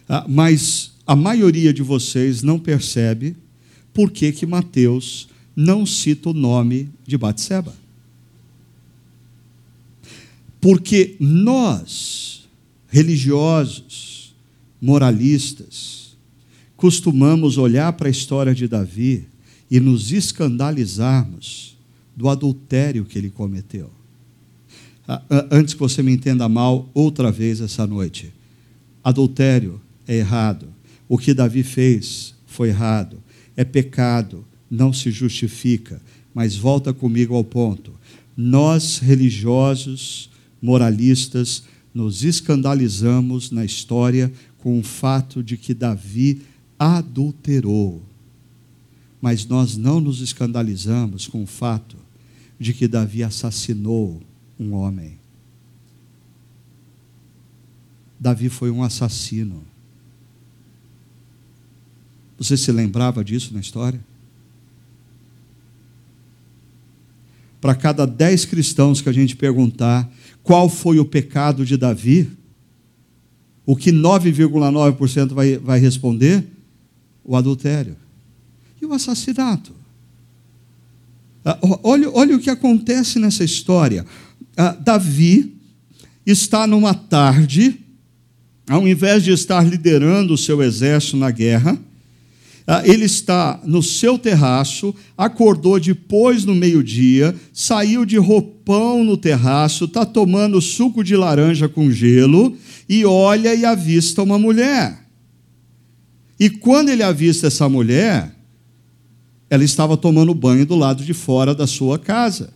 [0.09, 3.37] Ah, mas a maioria de vocês não percebe
[3.93, 7.75] por que, que Mateus não cita o nome de Batseba.
[10.61, 12.49] Porque nós,
[12.89, 14.35] religiosos,
[14.81, 16.06] moralistas,
[16.77, 19.27] costumamos olhar para a história de Davi
[19.71, 21.77] e nos escandalizarmos
[22.15, 23.91] do adultério que ele cometeu.
[25.51, 28.33] Antes que você me entenda mal, outra vez essa noite.
[29.03, 30.67] Adultério é errado.
[31.09, 33.23] O que Davi fez foi errado.
[33.57, 36.01] É pecado, não se justifica.
[36.35, 37.93] Mas volta comigo ao ponto.
[38.37, 40.29] Nós, religiosos,
[40.61, 41.63] moralistas,
[41.95, 46.43] nos escandalizamos na história com o fato de que Davi
[46.79, 48.03] adulterou.
[49.21, 51.97] Mas nós não nos escandalizamos com o fato
[52.59, 54.23] de que Davi assassinou
[54.59, 55.19] um homem.
[58.19, 59.63] Davi foi um assassino.
[62.39, 64.01] Você se lembrava disso na história?
[67.61, 70.11] Para cada dez cristãos que a gente perguntar
[70.43, 72.31] qual foi o pecado de Davi,
[73.65, 76.47] o que 9,9% vai, vai responder?
[77.27, 77.97] O adultério
[78.81, 79.73] e o assassinato.
[81.45, 84.07] Ah, olha, olha o que acontece nessa história.
[84.57, 85.55] Ah, Davi
[86.25, 87.81] está numa tarde,
[88.69, 91.79] ao invés de estar liderando o seu exército na guerra,
[92.67, 99.85] ah, ele está no seu terraço, acordou depois no meio-dia, saiu de roupão no terraço,
[99.85, 102.57] está tomando suco de laranja com gelo
[102.89, 105.06] e olha e avista uma mulher.
[106.39, 108.35] E quando ele avista essa mulher,
[109.49, 112.53] ela estava tomando banho do lado de fora da sua casa.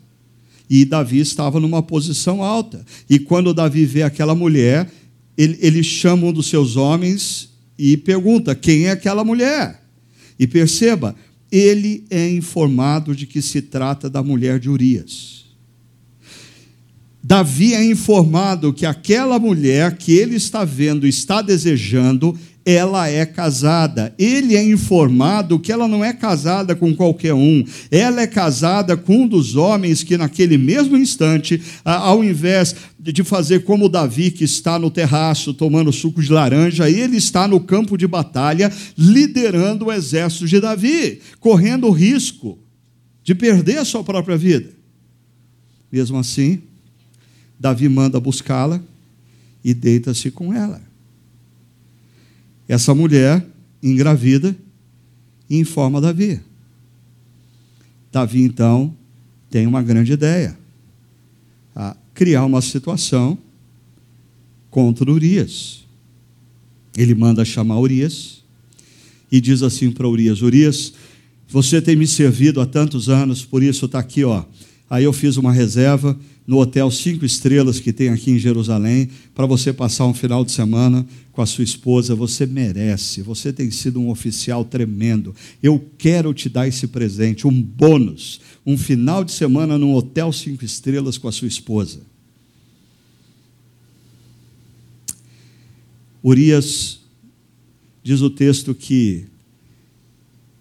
[0.68, 2.84] E Davi estava numa posição alta.
[3.08, 4.90] E quando Davi vê aquela mulher,
[5.36, 9.82] ele, ele chama um dos seus homens e pergunta: quem é aquela mulher?
[10.38, 11.16] E perceba,
[11.50, 15.40] ele é informado de que se trata da mulher de Urias.
[17.22, 22.36] Davi é informado que aquela mulher que ele está vendo, está desejando,
[22.70, 24.14] ela é casada.
[24.16, 27.64] Ele é informado que ela não é casada com qualquer um.
[27.90, 33.64] Ela é casada com um dos homens que, naquele mesmo instante, ao invés de fazer
[33.64, 38.06] como Davi, que está no terraço tomando suco de laranja, ele está no campo de
[38.06, 42.58] batalha liderando o exército de Davi, correndo o risco
[43.24, 44.70] de perder a sua própria vida.
[45.90, 46.60] Mesmo assim,
[47.58, 48.80] Davi manda buscá-la
[49.64, 50.89] e deita-se com ela.
[52.70, 53.44] Essa mulher
[53.82, 54.56] engravida
[55.48, 56.40] e informa Davi.
[58.12, 58.94] Davi, então,
[59.50, 60.56] tem uma grande ideia:
[62.14, 63.36] criar uma situação
[64.70, 65.84] contra Urias.
[66.96, 68.44] Ele manda chamar Urias
[69.32, 70.92] e diz assim para Urias: Urias,
[71.48, 74.44] você tem me servido há tantos anos, por isso está aqui, ó.
[74.90, 79.46] Aí eu fiz uma reserva no hotel cinco estrelas que tem aqui em Jerusalém para
[79.46, 82.12] você passar um final de semana com a sua esposa.
[82.16, 83.22] Você merece.
[83.22, 85.32] Você tem sido um oficial tremendo.
[85.62, 90.64] Eu quero te dar esse presente, um bônus, um final de semana num hotel cinco
[90.64, 92.00] estrelas com a sua esposa.
[96.22, 96.98] Urias
[98.02, 99.24] diz o texto que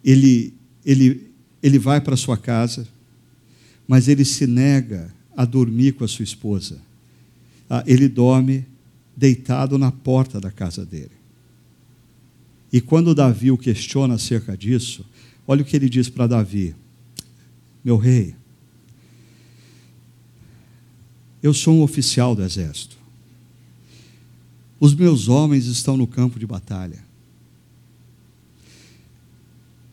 [0.03, 0.53] ele
[0.85, 2.87] ele ele vai para sua casa,
[3.89, 6.79] mas ele se nega a dormir com a sua esposa.
[7.67, 8.63] Ah, ele dorme
[9.17, 11.17] deitado na porta da casa dele.
[12.71, 15.03] E quando Davi o questiona acerca disso,
[15.47, 16.75] olha o que ele diz para Davi:
[17.83, 18.35] Meu rei,
[21.41, 22.95] eu sou um oficial do exército.
[24.79, 27.03] Os meus homens estão no campo de batalha.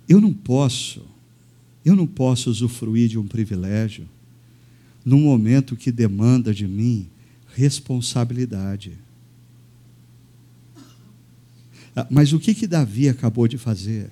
[0.07, 1.03] Eu não posso,
[1.87, 4.09] eu não posso usufruir de um privilégio
[5.05, 7.07] num momento que demanda de mim
[7.55, 8.99] responsabilidade.
[11.95, 14.11] Ah, mas o que que Davi acabou de fazer?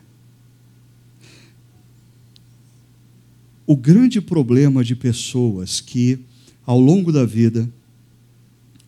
[3.66, 6.20] O grande problema de pessoas que,
[6.64, 7.68] ao longo da vida,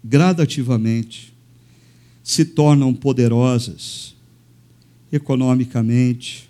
[0.05, 1.34] gradativamente,
[2.22, 4.14] se tornam poderosas
[5.11, 6.49] economicamente,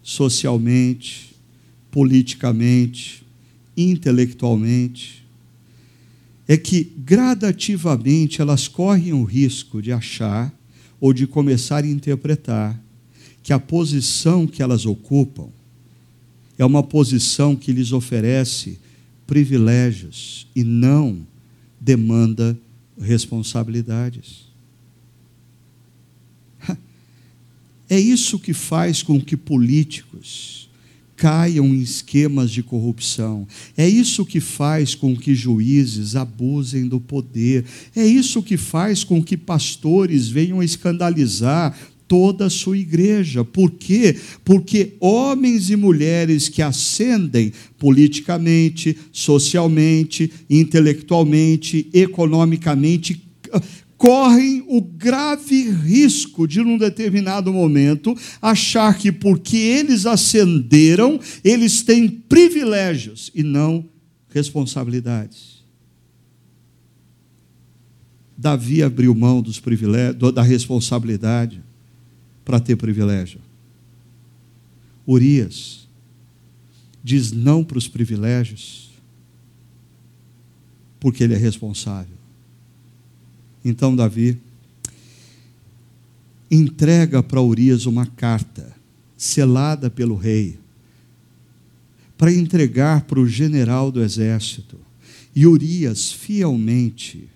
[0.00, 1.25] socialmente,
[1.96, 3.24] politicamente,
[3.74, 5.24] intelectualmente,
[6.46, 10.54] é que gradativamente elas correm o risco de achar
[11.00, 12.78] ou de começar a interpretar
[13.42, 15.48] que a posição que elas ocupam
[16.58, 18.78] é uma posição que lhes oferece
[19.26, 21.26] privilégios e não
[21.80, 22.58] demanda
[23.00, 24.44] responsabilidades.
[27.88, 30.66] É isso que faz com que políticos
[31.16, 33.46] caiam em esquemas de corrupção.
[33.76, 37.64] É isso que faz com que juízes abusem do poder.
[37.94, 43.44] É isso que faz com que pastores venham escandalizar toda a sua igreja.
[43.44, 44.16] Por quê?
[44.44, 53.20] Porque homens e mulheres que ascendem politicamente, socialmente, intelectualmente, economicamente,
[53.96, 62.08] correm o grave risco de, num determinado momento, achar que porque eles ascenderam, eles têm
[62.08, 63.88] privilégios e não
[64.28, 65.64] responsabilidades.
[68.36, 71.62] Davi abriu mão dos privilégios, da responsabilidade
[72.44, 73.40] para ter privilégio.
[75.06, 75.88] Urias
[77.02, 78.90] diz não para os privilégios
[80.98, 82.15] porque ele é responsável.
[83.68, 84.38] Então Davi
[86.48, 88.72] entrega para Urias uma carta
[89.16, 90.56] selada pelo rei
[92.16, 94.78] para entregar para o general do exército.
[95.34, 97.28] E Urias fielmente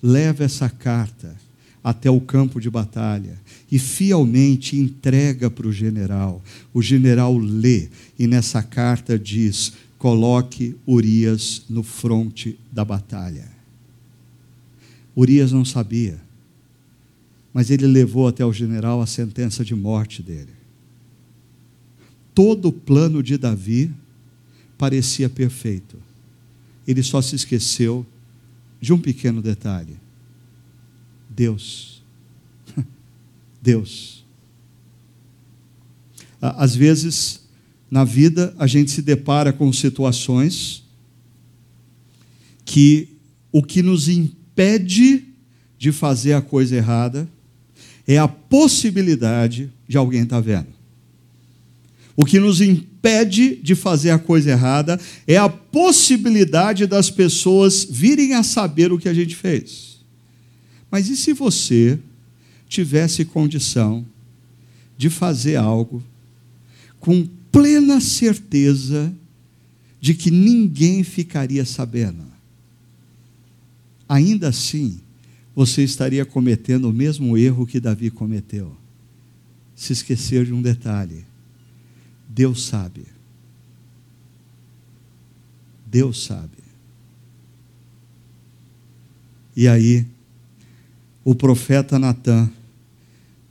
[0.00, 1.34] leva essa carta
[1.82, 3.36] até o campo de batalha
[3.70, 6.40] e fielmente entrega para o general.
[6.72, 13.51] O general lê e nessa carta diz: coloque Urias no fronte da batalha.
[15.16, 16.20] Urias não sabia,
[17.52, 20.52] mas ele levou até o general a sentença de morte dele.
[22.34, 23.92] Todo o plano de Davi
[24.78, 25.98] parecia perfeito.
[26.86, 28.06] Ele só se esqueceu
[28.80, 29.96] de um pequeno detalhe:
[31.28, 32.02] Deus.
[33.60, 34.24] Deus.
[36.40, 37.42] Às vezes,
[37.90, 40.82] na vida, a gente se depara com situações
[42.64, 43.08] que
[43.52, 45.24] o que nos impede impede
[45.78, 47.28] de fazer a coisa errada
[48.06, 50.68] é a possibilidade de alguém estar tá vendo.
[52.14, 58.34] O que nos impede de fazer a coisa errada é a possibilidade das pessoas virem
[58.34, 59.98] a saber o que a gente fez.
[60.90, 61.98] Mas e se você
[62.68, 64.04] tivesse condição
[64.96, 66.02] de fazer algo
[67.00, 69.12] com plena certeza
[70.00, 72.31] de que ninguém ficaria sabendo?
[74.12, 75.00] Ainda assim,
[75.54, 78.76] você estaria cometendo o mesmo erro que Davi cometeu.
[79.74, 81.24] Se esquecer de um detalhe:
[82.28, 83.06] Deus sabe.
[85.86, 86.58] Deus sabe.
[89.56, 90.06] E aí,
[91.24, 92.50] o profeta Natan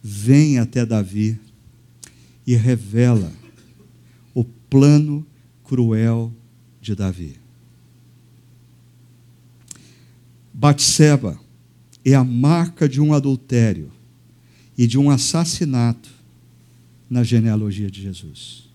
[0.01, 1.39] vem até Davi
[2.45, 3.31] e revela
[4.33, 5.25] o plano
[5.63, 6.31] cruel
[6.79, 7.40] de Davi.
[10.61, 11.39] Batseba
[12.05, 13.91] é a marca de um adultério
[14.77, 16.07] e de um assassinato
[17.09, 18.69] na genealogia de Jesus.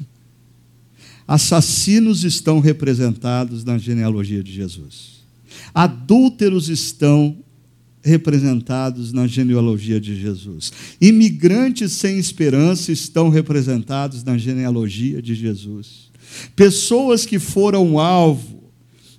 [1.28, 5.22] Assassinos estão representados na genealogia de Jesus.
[5.72, 7.38] Adúlteros estão
[8.02, 10.72] representados na genealogia de Jesus.
[11.00, 16.10] Imigrantes sem esperança estão representados na genealogia de Jesus.
[16.56, 18.57] Pessoas que foram alvo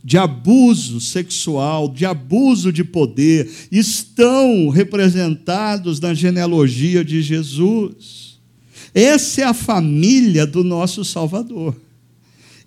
[0.03, 8.39] de abuso sexual, de abuso de poder, estão representados na genealogia de Jesus.
[8.93, 11.75] Essa é a família do nosso Salvador.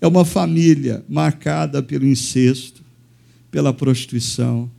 [0.00, 2.82] É uma família marcada pelo incesto,
[3.50, 4.70] pela prostituição,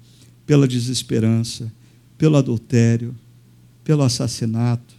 [0.45, 1.71] pela desesperança,
[2.17, 3.15] pelo adultério,
[3.83, 4.93] pelo assassinato,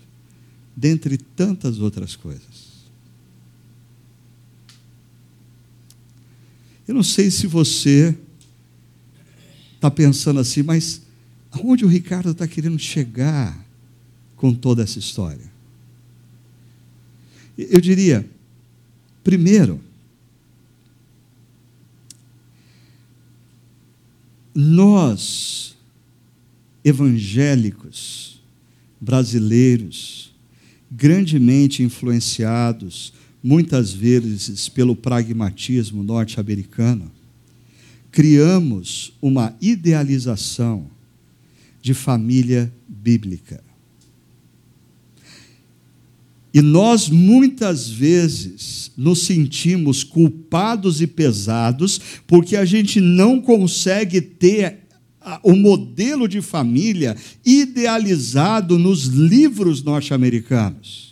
[0.76, 2.53] dentre tantas outras coisas.
[6.86, 8.16] Eu não sei se você
[9.74, 11.02] está pensando assim, mas
[11.50, 13.64] aonde o Ricardo está querendo chegar
[14.36, 15.52] com toda essa história?
[17.56, 18.28] Eu diria,
[19.22, 19.80] primeiro,
[24.54, 25.76] nós,
[26.84, 28.40] evangélicos,
[29.00, 30.32] brasileiros,
[30.90, 33.12] grandemente influenciados
[33.44, 37.12] muitas vezes pelo pragmatismo norte-americano,
[38.10, 40.86] criamos uma idealização
[41.82, 43.62] de família bíblica.
[46.54, 54.78] E nós muitas vezes nos sentimos culpados e pesados porque a gente não consegue ter
[55.42, 57.14] o modelo de família
[57.44, 61.03] idealizado nos livros norte-americanos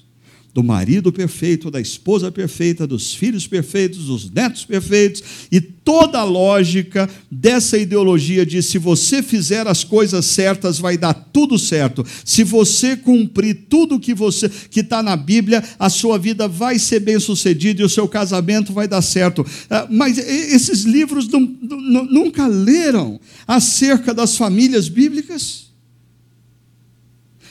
[0.54, 6.24] do marido perfeito, da esposa perfeita, dos filhos perfeitos, dos netos perfeitos, e toda a
[6.24, 12.04] lógica dessa ideologia de se você fizer as coisas certas, vai dar tudo certo.
[12.22, 17.00] Se você cumprir tudo que você que está na Bíblia, a sua vida vai ser
[17.00, 19.46] bem sucedida e o seu casamento vai dar certo.
[19.70, 25.72] Ah, mas esses livros nunca leram acerca das famílias bíblicas?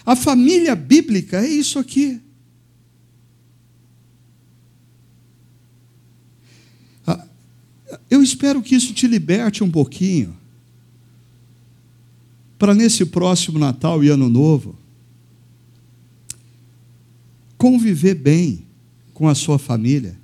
[0.06, 2.20] A família bíblica é isso aqui.
[8.12, 10.36] Eu espero que isso te liberte um pouquinho,
[12.60, 14.78] para nesse próximo Natal e Ano Novo,
[17.58, 18.66] conviver bem
[19.14, 20.20] com a sua família,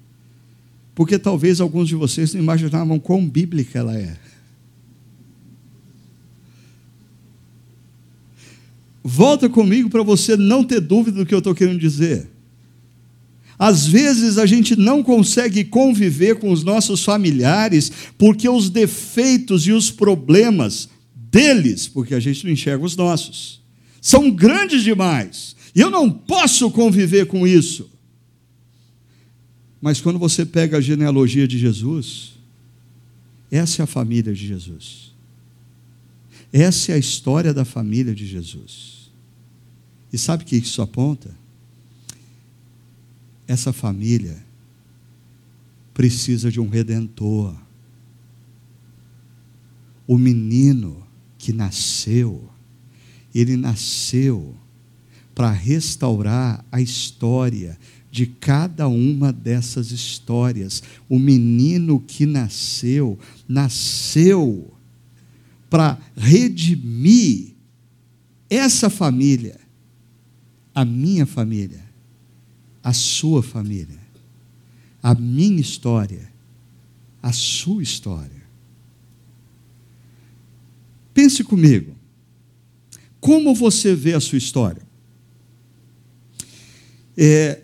[0.94, 4.18] porque talvez alguns de vocês não imaginavam quão bíblica ela é.
[9.02, 12.30] Volta comigo para você não ter dúvida do que eu estou querendo dizer.
[13.60, 19.72] Às vezes a gente não consegue conviver com os nossos familiares porque os defeitos e
[19.72, 23.62] os problemas deles, porque a gente não enxerga os nossos,
[24.00, 25.56] são grandes demais.
[25.74, 27.90] E eu não posso conviver com isso.
[29.82, 32.34] Mas quando você pega a genealogia de Jesus,
[33.52, 35.14] essa é a família de Jesus.
[36.52, 39.12] Essa é a história da família de Jesus.
[40.12, 41.36] E sabe o que isso aponta?
[43.48, 44.46] Essa família
[45.94, 47.56] precisa de um redentor.
[50.06, 51.04] O menino
[51.38, 52.50] que nasceu,
[53.34, 54.56] ele nasceu
[55.34, 57.78] para restaurar a história
[58.12, 60.84] de cada uma dessas histórias.
[61.08, 63.18] O menino que nasceu,
[63.48, 64.74] nasceu
[65.70, 67.54] para redimir
[68.50, 69.60] essa família,
[70.74, 71.87] a minha família
[72.88, 74.00] a sua família,
[75.04, 76.32] a minha história,
[77.22, 78.44] a sua história.
[81.14, 81.94] Pense comigo.
[83.20, 84.84] Como você vê a sua história?
[87.18, 87.60] É,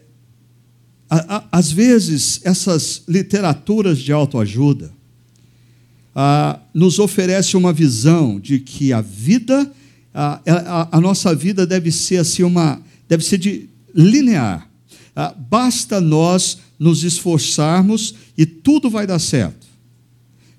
[1.09, 4.93] a, a, às vezes, essas literaturas de autoajuda
[6.13, 9.71] a, nos oferecem uma visão de que a vida,
[10.13, 14.72] a, nossa vida deve ser assim uma, deve ser de linear.
[15.15, 19.67] Ah, basta nós nos esforçarmos e tudo vai dar certo.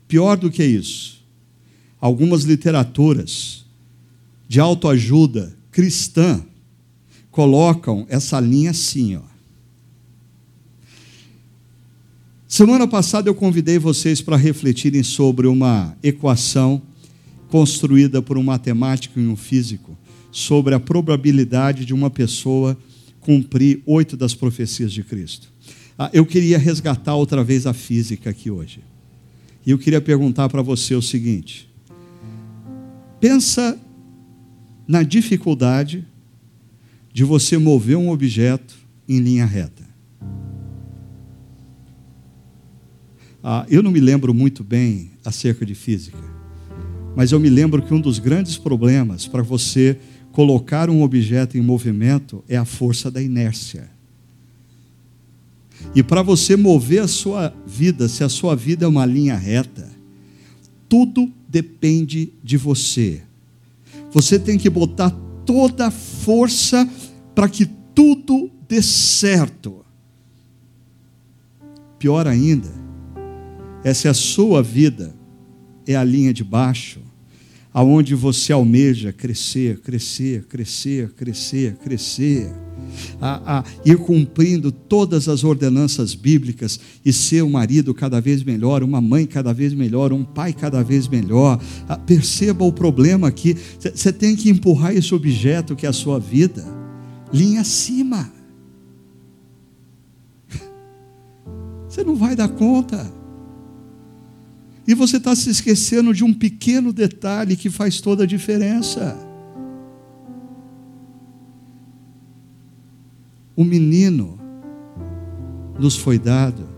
[0.07, 1.21] Pior do que isso,
[2.01, 3.65] algumas literaturas
[4.49, 6.45] de autoajuda cristã
[7.31, 9.35] colocam essa linha assim, ó.
[12.47, 16.81] Semana passada eu convidei vocês para refletirem sobre uma equação
[17.49, 19.99] construída por um matemático e um físico
[20.31, 22.79] sobre a probabilidade de uma pessoa
[23.25, 25.49] cumprir oito das profecias de Cristo.
[25.99, 28.81] Ah, eu queria resgatar outra vez a física aqui hoje.
[29.65, 31.69] E eu queria perguntar para você o seguinte:
[33.19, 33.79] pensa
[34.87, 36.07] na dificuldade
[37.13, 38.77] de você mover um objeto
[39.09, 39.83] em linha reta.
[43.43, 46.19] Ah, eu não me lembro muito bem acerca de física,
[47.17, 49.99] mas eu me lembro que um dos grandes problemas para você
[50.35, 53.89] colocar um objeto em movimento é a força da inércia.
[55.95, 59.89] E para você mover a sua vida, se a sua vida é uma linha reta,
[60.89, 63.23] tudo depende de você.
[64.11, 65.11] Você tem que botar
[65.47, 66.89] toda a força
[67.33, 69.85] para que tudo dê certo.
[71.97, 72.73] Pior ainda,
[73.85, 75.15] é se a sua vida
[75.87, 77.04] é a linha de baixo,
[77.75, 82.53] aonde você almeja crescer, crescer, crescer, crescer, crescer,
[83.21, 88.85] a, a, ir cumprindo todas as ordenanças bíblicas e ser um marido cada vez melhor,
[88.85, 91.61] uma mãe cada vez melhor, um pai cada vez melhor.
[91.89, 93.57] A, perceba o problema aqui.
[93.81, 96.65] Você tem que empurrar esse objeto que é a sua vida,
[97.33, 98.33] linha acima.
[101.89, 103.24] Você não vai dar conta.
[104.87, 109.17] E você está se esquecendo de um pequeno detalhe que faz toda a diferença.
[113.57, 114.39] O menino
[115.79, 116.69] nos foi dado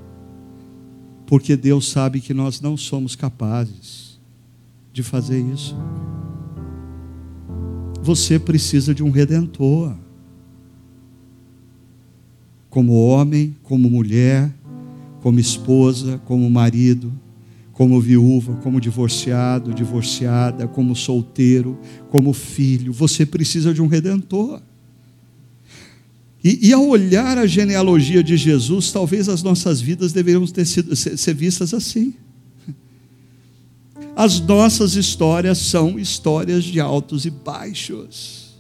[1.26, 4.20] porque Deus sabe que nós não somos capazes
[4.92, 5.76] de fazer isso.
[8.00, 9.96] Você precisa de um redentor.
[12.70, 14.54] Como homem, como mulher,
[15.20, 17.12] como esposa, como marido
[17.77, 22.91] como viúva, como divorciado, divorciada, como solteiro, como filho.
[22.91, 24.62] Você precisa de um redentor.
[26.43, 30.97] E, e, ao olhar a genealogia de Jesus, talvez as nossas vidas deveriam ter sido,
[30.97, 32.14] ser, ser vistas assim.
[34.16, 38.57] As nossas histórias são histórias de altos e baixos.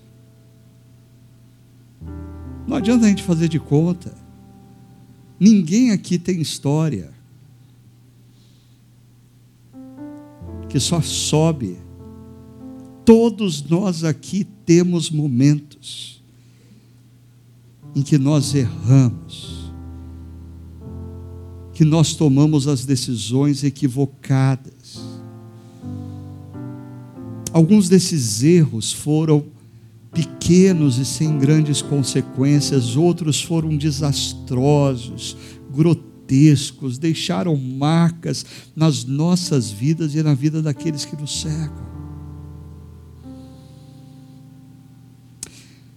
[2.66, 4.14] Não adianta a gente fazer de conta.
[5.40, 7.15] Ninguém aqui tem história
[10.76, 11.78] que só sobe.
[13.02, 16.22] Todos nós aqui temos momentos
[17.94, 19.72] em que nós erramos,
[21.72, 25.00] que nós tomamos as decisões equivocadas.
[27.54, 29.46] Alguns desses erros foram
[30.12, 35.38] pequenos e sem grandes consequências, outros foram desastrosos,
[35.74, 41.86] grotescos grotescos, deixaram marcas nas nossas vidas e na vida daqueles que nos cercam.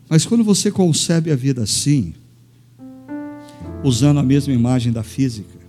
[0.07, 2.13] Mas quando você concebe a vida assim,
[3.83, 5.59] usando a mesma imagem da física,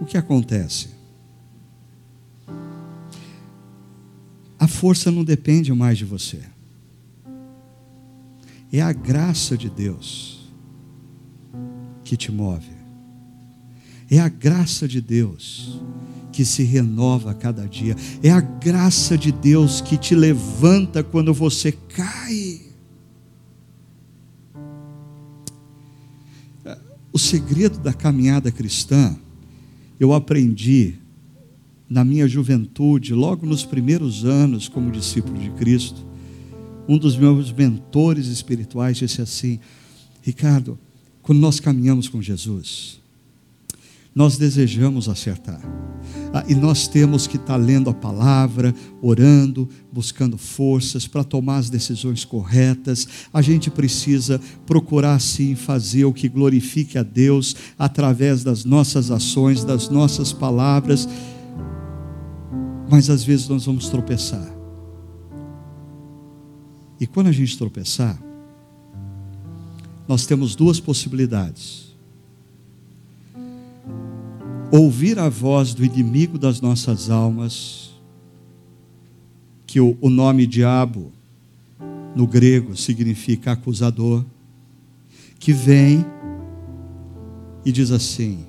[0.00, 0.88] o que acontece?
[4.58, 6.40] A força não depende mais de você.
[8.72, 10.50] É a graça de Deus
[12.04, 12.77] que te move.
[14.10, 15.80] É a graça de Deus
[16.32, 17.96] que se renova a cada dia.
[18.22, 22.60] É a graça de Deus que te levanta quando você cai.
[27.12, 29.16] O segredo da caminhada cristã,
[29.98, 30.94] eu aprendi
[31.88, 36.06] na minha juventude, logo nos primeiros anos como discípulo de Cristo.
[36.86, 39.58] Um dos meus mentores espirituais disse assim:
[40.22, 40.78] Ricardo,
[41.20, 43.00] quando nós caminhamos com Jesus,
[44.18, 45.60] nós desejamos acertar.
[46.34, 51.70] Ah, e nós temos que estar lendo a palavra, orando, buscando forças para tomar as
[51.70, 53.06] decisões corretas.
[53.32, 59.62] A gente precisa procurar sim fazer o que glorifique a Deus através das nossas ações,
[59.62, 61.08] das nossas palavras.
[62.90, 64.52] Mas às vezes nós vamos tropeçar.
[66.98, 68.20] E quando a gente tropeçar,
[70.08, 71.87] nós temos duas possibilidades
[74.70, 77.90] ouvir a voz do inimigo das nossas almas,
[79.66, 81.12] que o, o nome diabo
[82.14, 84.24] no grego significa acusador,
[85.38, 86.04] que vem
[87.64, 88.46] e diz assim: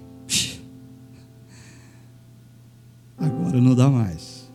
[3.18, 4.50] agora não dá mais.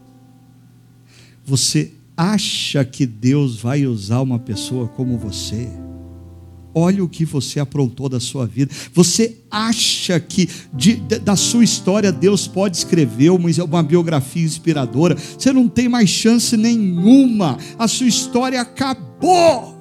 [1.44, 5.68] Você acha que Deus vai usar uma pessoa como você?
[6.74, 8.74] Olha o que você aprontou da sua vida.
[8.92, 15.16] Você acha que de, de, da sua história Deus pode escrever uma, uma biografia inspiradora?
[15.16, 17.56] Você não tem mais chance nenhuma.
[17.78, 19.74] A sua história acabou.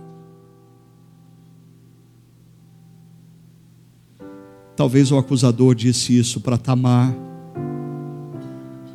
[4.76, 7.16] Talvez o acusador disse isso para Tamar.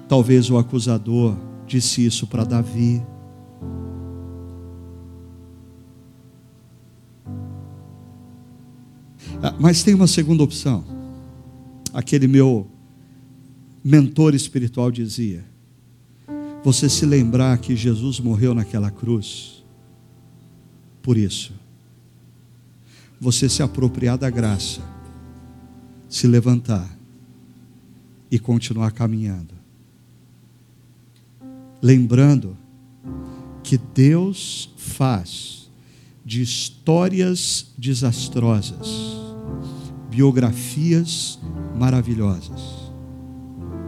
[0.09, 1.37] Talvez o acusador
[1.67, 3.03] disse isso para Davi.
[9.59, 10.85] Mas tem uma segunda opção.
[11.93, 12.67] Aquele meu
[13.85, 15.45] mentor espiritual dizia:
[16.65, 19.65] você se lembrar que Jesus morreu naquela cruz,
[21.03, 21.53] por isso,
[23.21, 24.83] você se apropriar da graça,
[26.09, 26.97] se levantar
[28.31, 29.55] e continuar caminhando,
[31.81, 32.57] lembrando
[33.63, 35.71] que Deus faz
[36.25, 39.28] de histórias desastrosas
[40.09, 41.39] biografias
[41.77, 42.93] maravilhosas,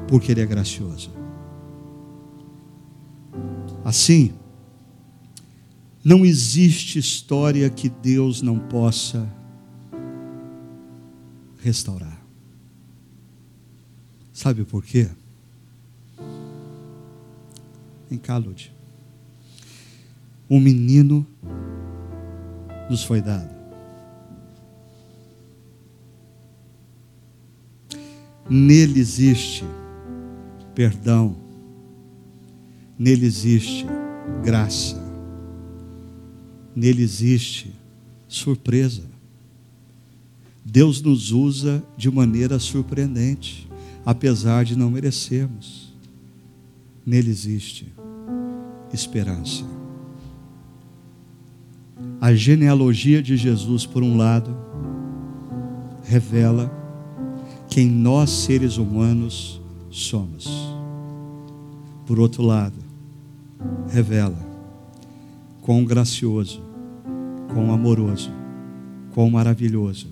[0.09, 1.11] porque Ele é gracioso.
[3.85, 4.33] Assim,
[6.05, 9.29] não existe história que Deus não possa
[11.63, 12.21] restaurar.
[14.33, 15.09] Sabe por quê?
[18.11, 18.73] Em cá, Lud.
[20.49, 21.27] Um menino
[22.89, 23.60] nos foi dado.
[28.51, 29.65] Nele existe
[30.75, 31.37] perdão,
[32.99, 33.87] nele existe
[34.43, 35.01] graça,
[36.75, 37.73] nele existe
[38.27, 39.05] surpresa.
[40.65, 43.69] Deus nos usa de maneira surpreendente,
[44.05, 45.95] apesar de não merecermos.
[47.07, 47.93] Nele existe
[48.93, 49.65] esperança.
[52.21, 54.57] A genealogia de Jesus, por um lado,
[56.03, 56.80] revela
[57.71, 59.61] quem nós seres humanos
[59.91, 60.49] somos.
[62.05, 62.75] Por outro lado,
[63.89, 64.37] revela
[65.63, 66.61] quão gracioso,
[67.55, 68.33] quão amoroso,
[69.15, 70.09] quão maravilhoso,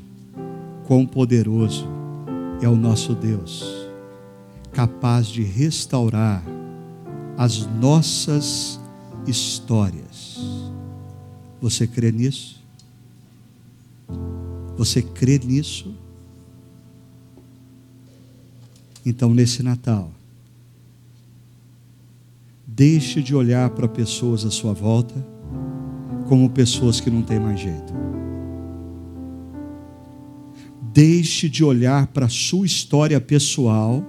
[0.86, 1.84] quão poderoso
[2.62, 3.64] é o nosso Deus,
[4.72, 6.44] capaz de restaurar
[7.36, 8.78] as nossas
[9.26, 10.38] histórias.
[11.60, 12.62] Você crê nisso?
[14.76, 15.92] Você crê nisso?
[19.08, 20.12] Então, nesse Natal,
[22.66, 25.14] deixe de olhar para pessoas à sua volta
[26.28, 27.90] como pessoas que não têm mais jeito.
[30.92, 34.04] Deixe de olhar para a sua história pessoal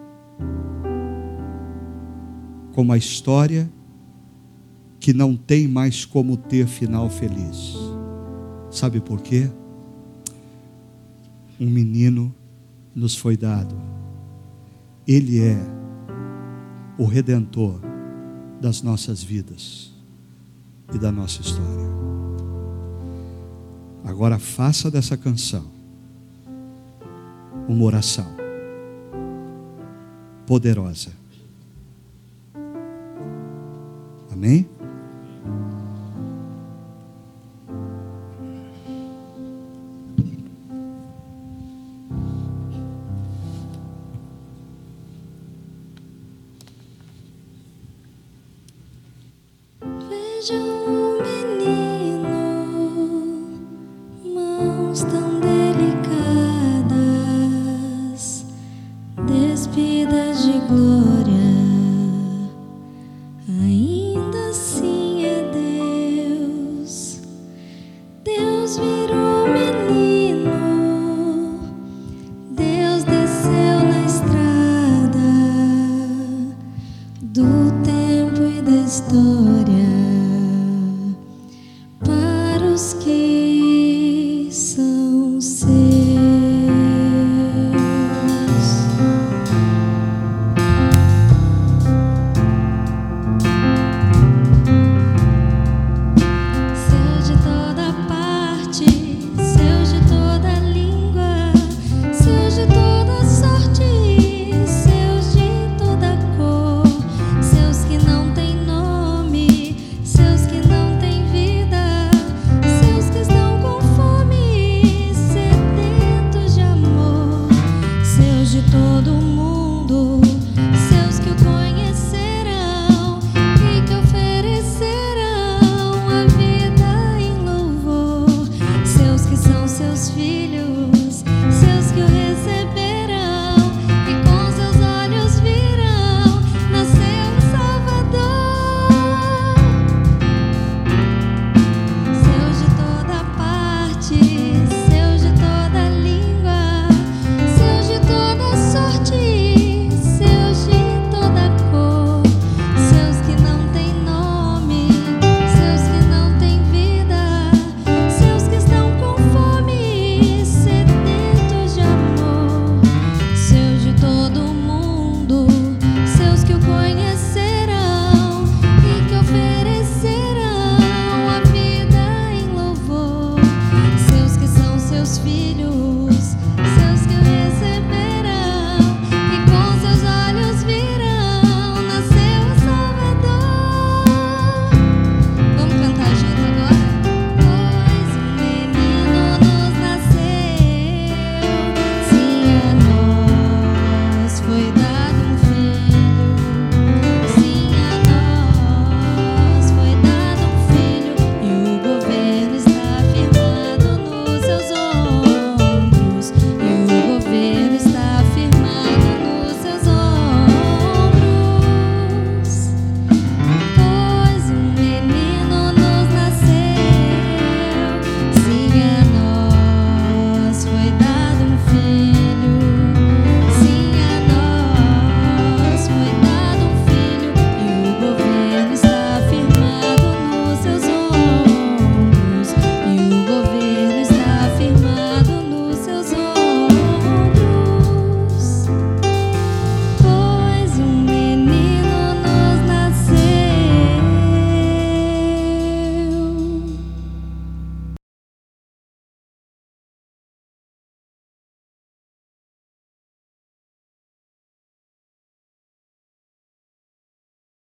[2.74, 3.72] como a história
[5.00, 7.74] que não tem mais como ter final feliz.
[8.70, 9.50] Sabe por quê?
[11.58, 12.36] Um menino
[12.94, 13.99] nos foi dado
[15.12, 15.58] ele é
[16.96, 17.80] o redentor
[18.62, 19.92] das nossas vidas
[20.94, 21.90] e da nossa história.
[24.06, 25.66] Agora faça dessa canção
[27.68, 28.28] uma oração
[30.46, 31.12] poderosa.
[34.32, 34.70] Amém?
[50.40, 50.79] treasure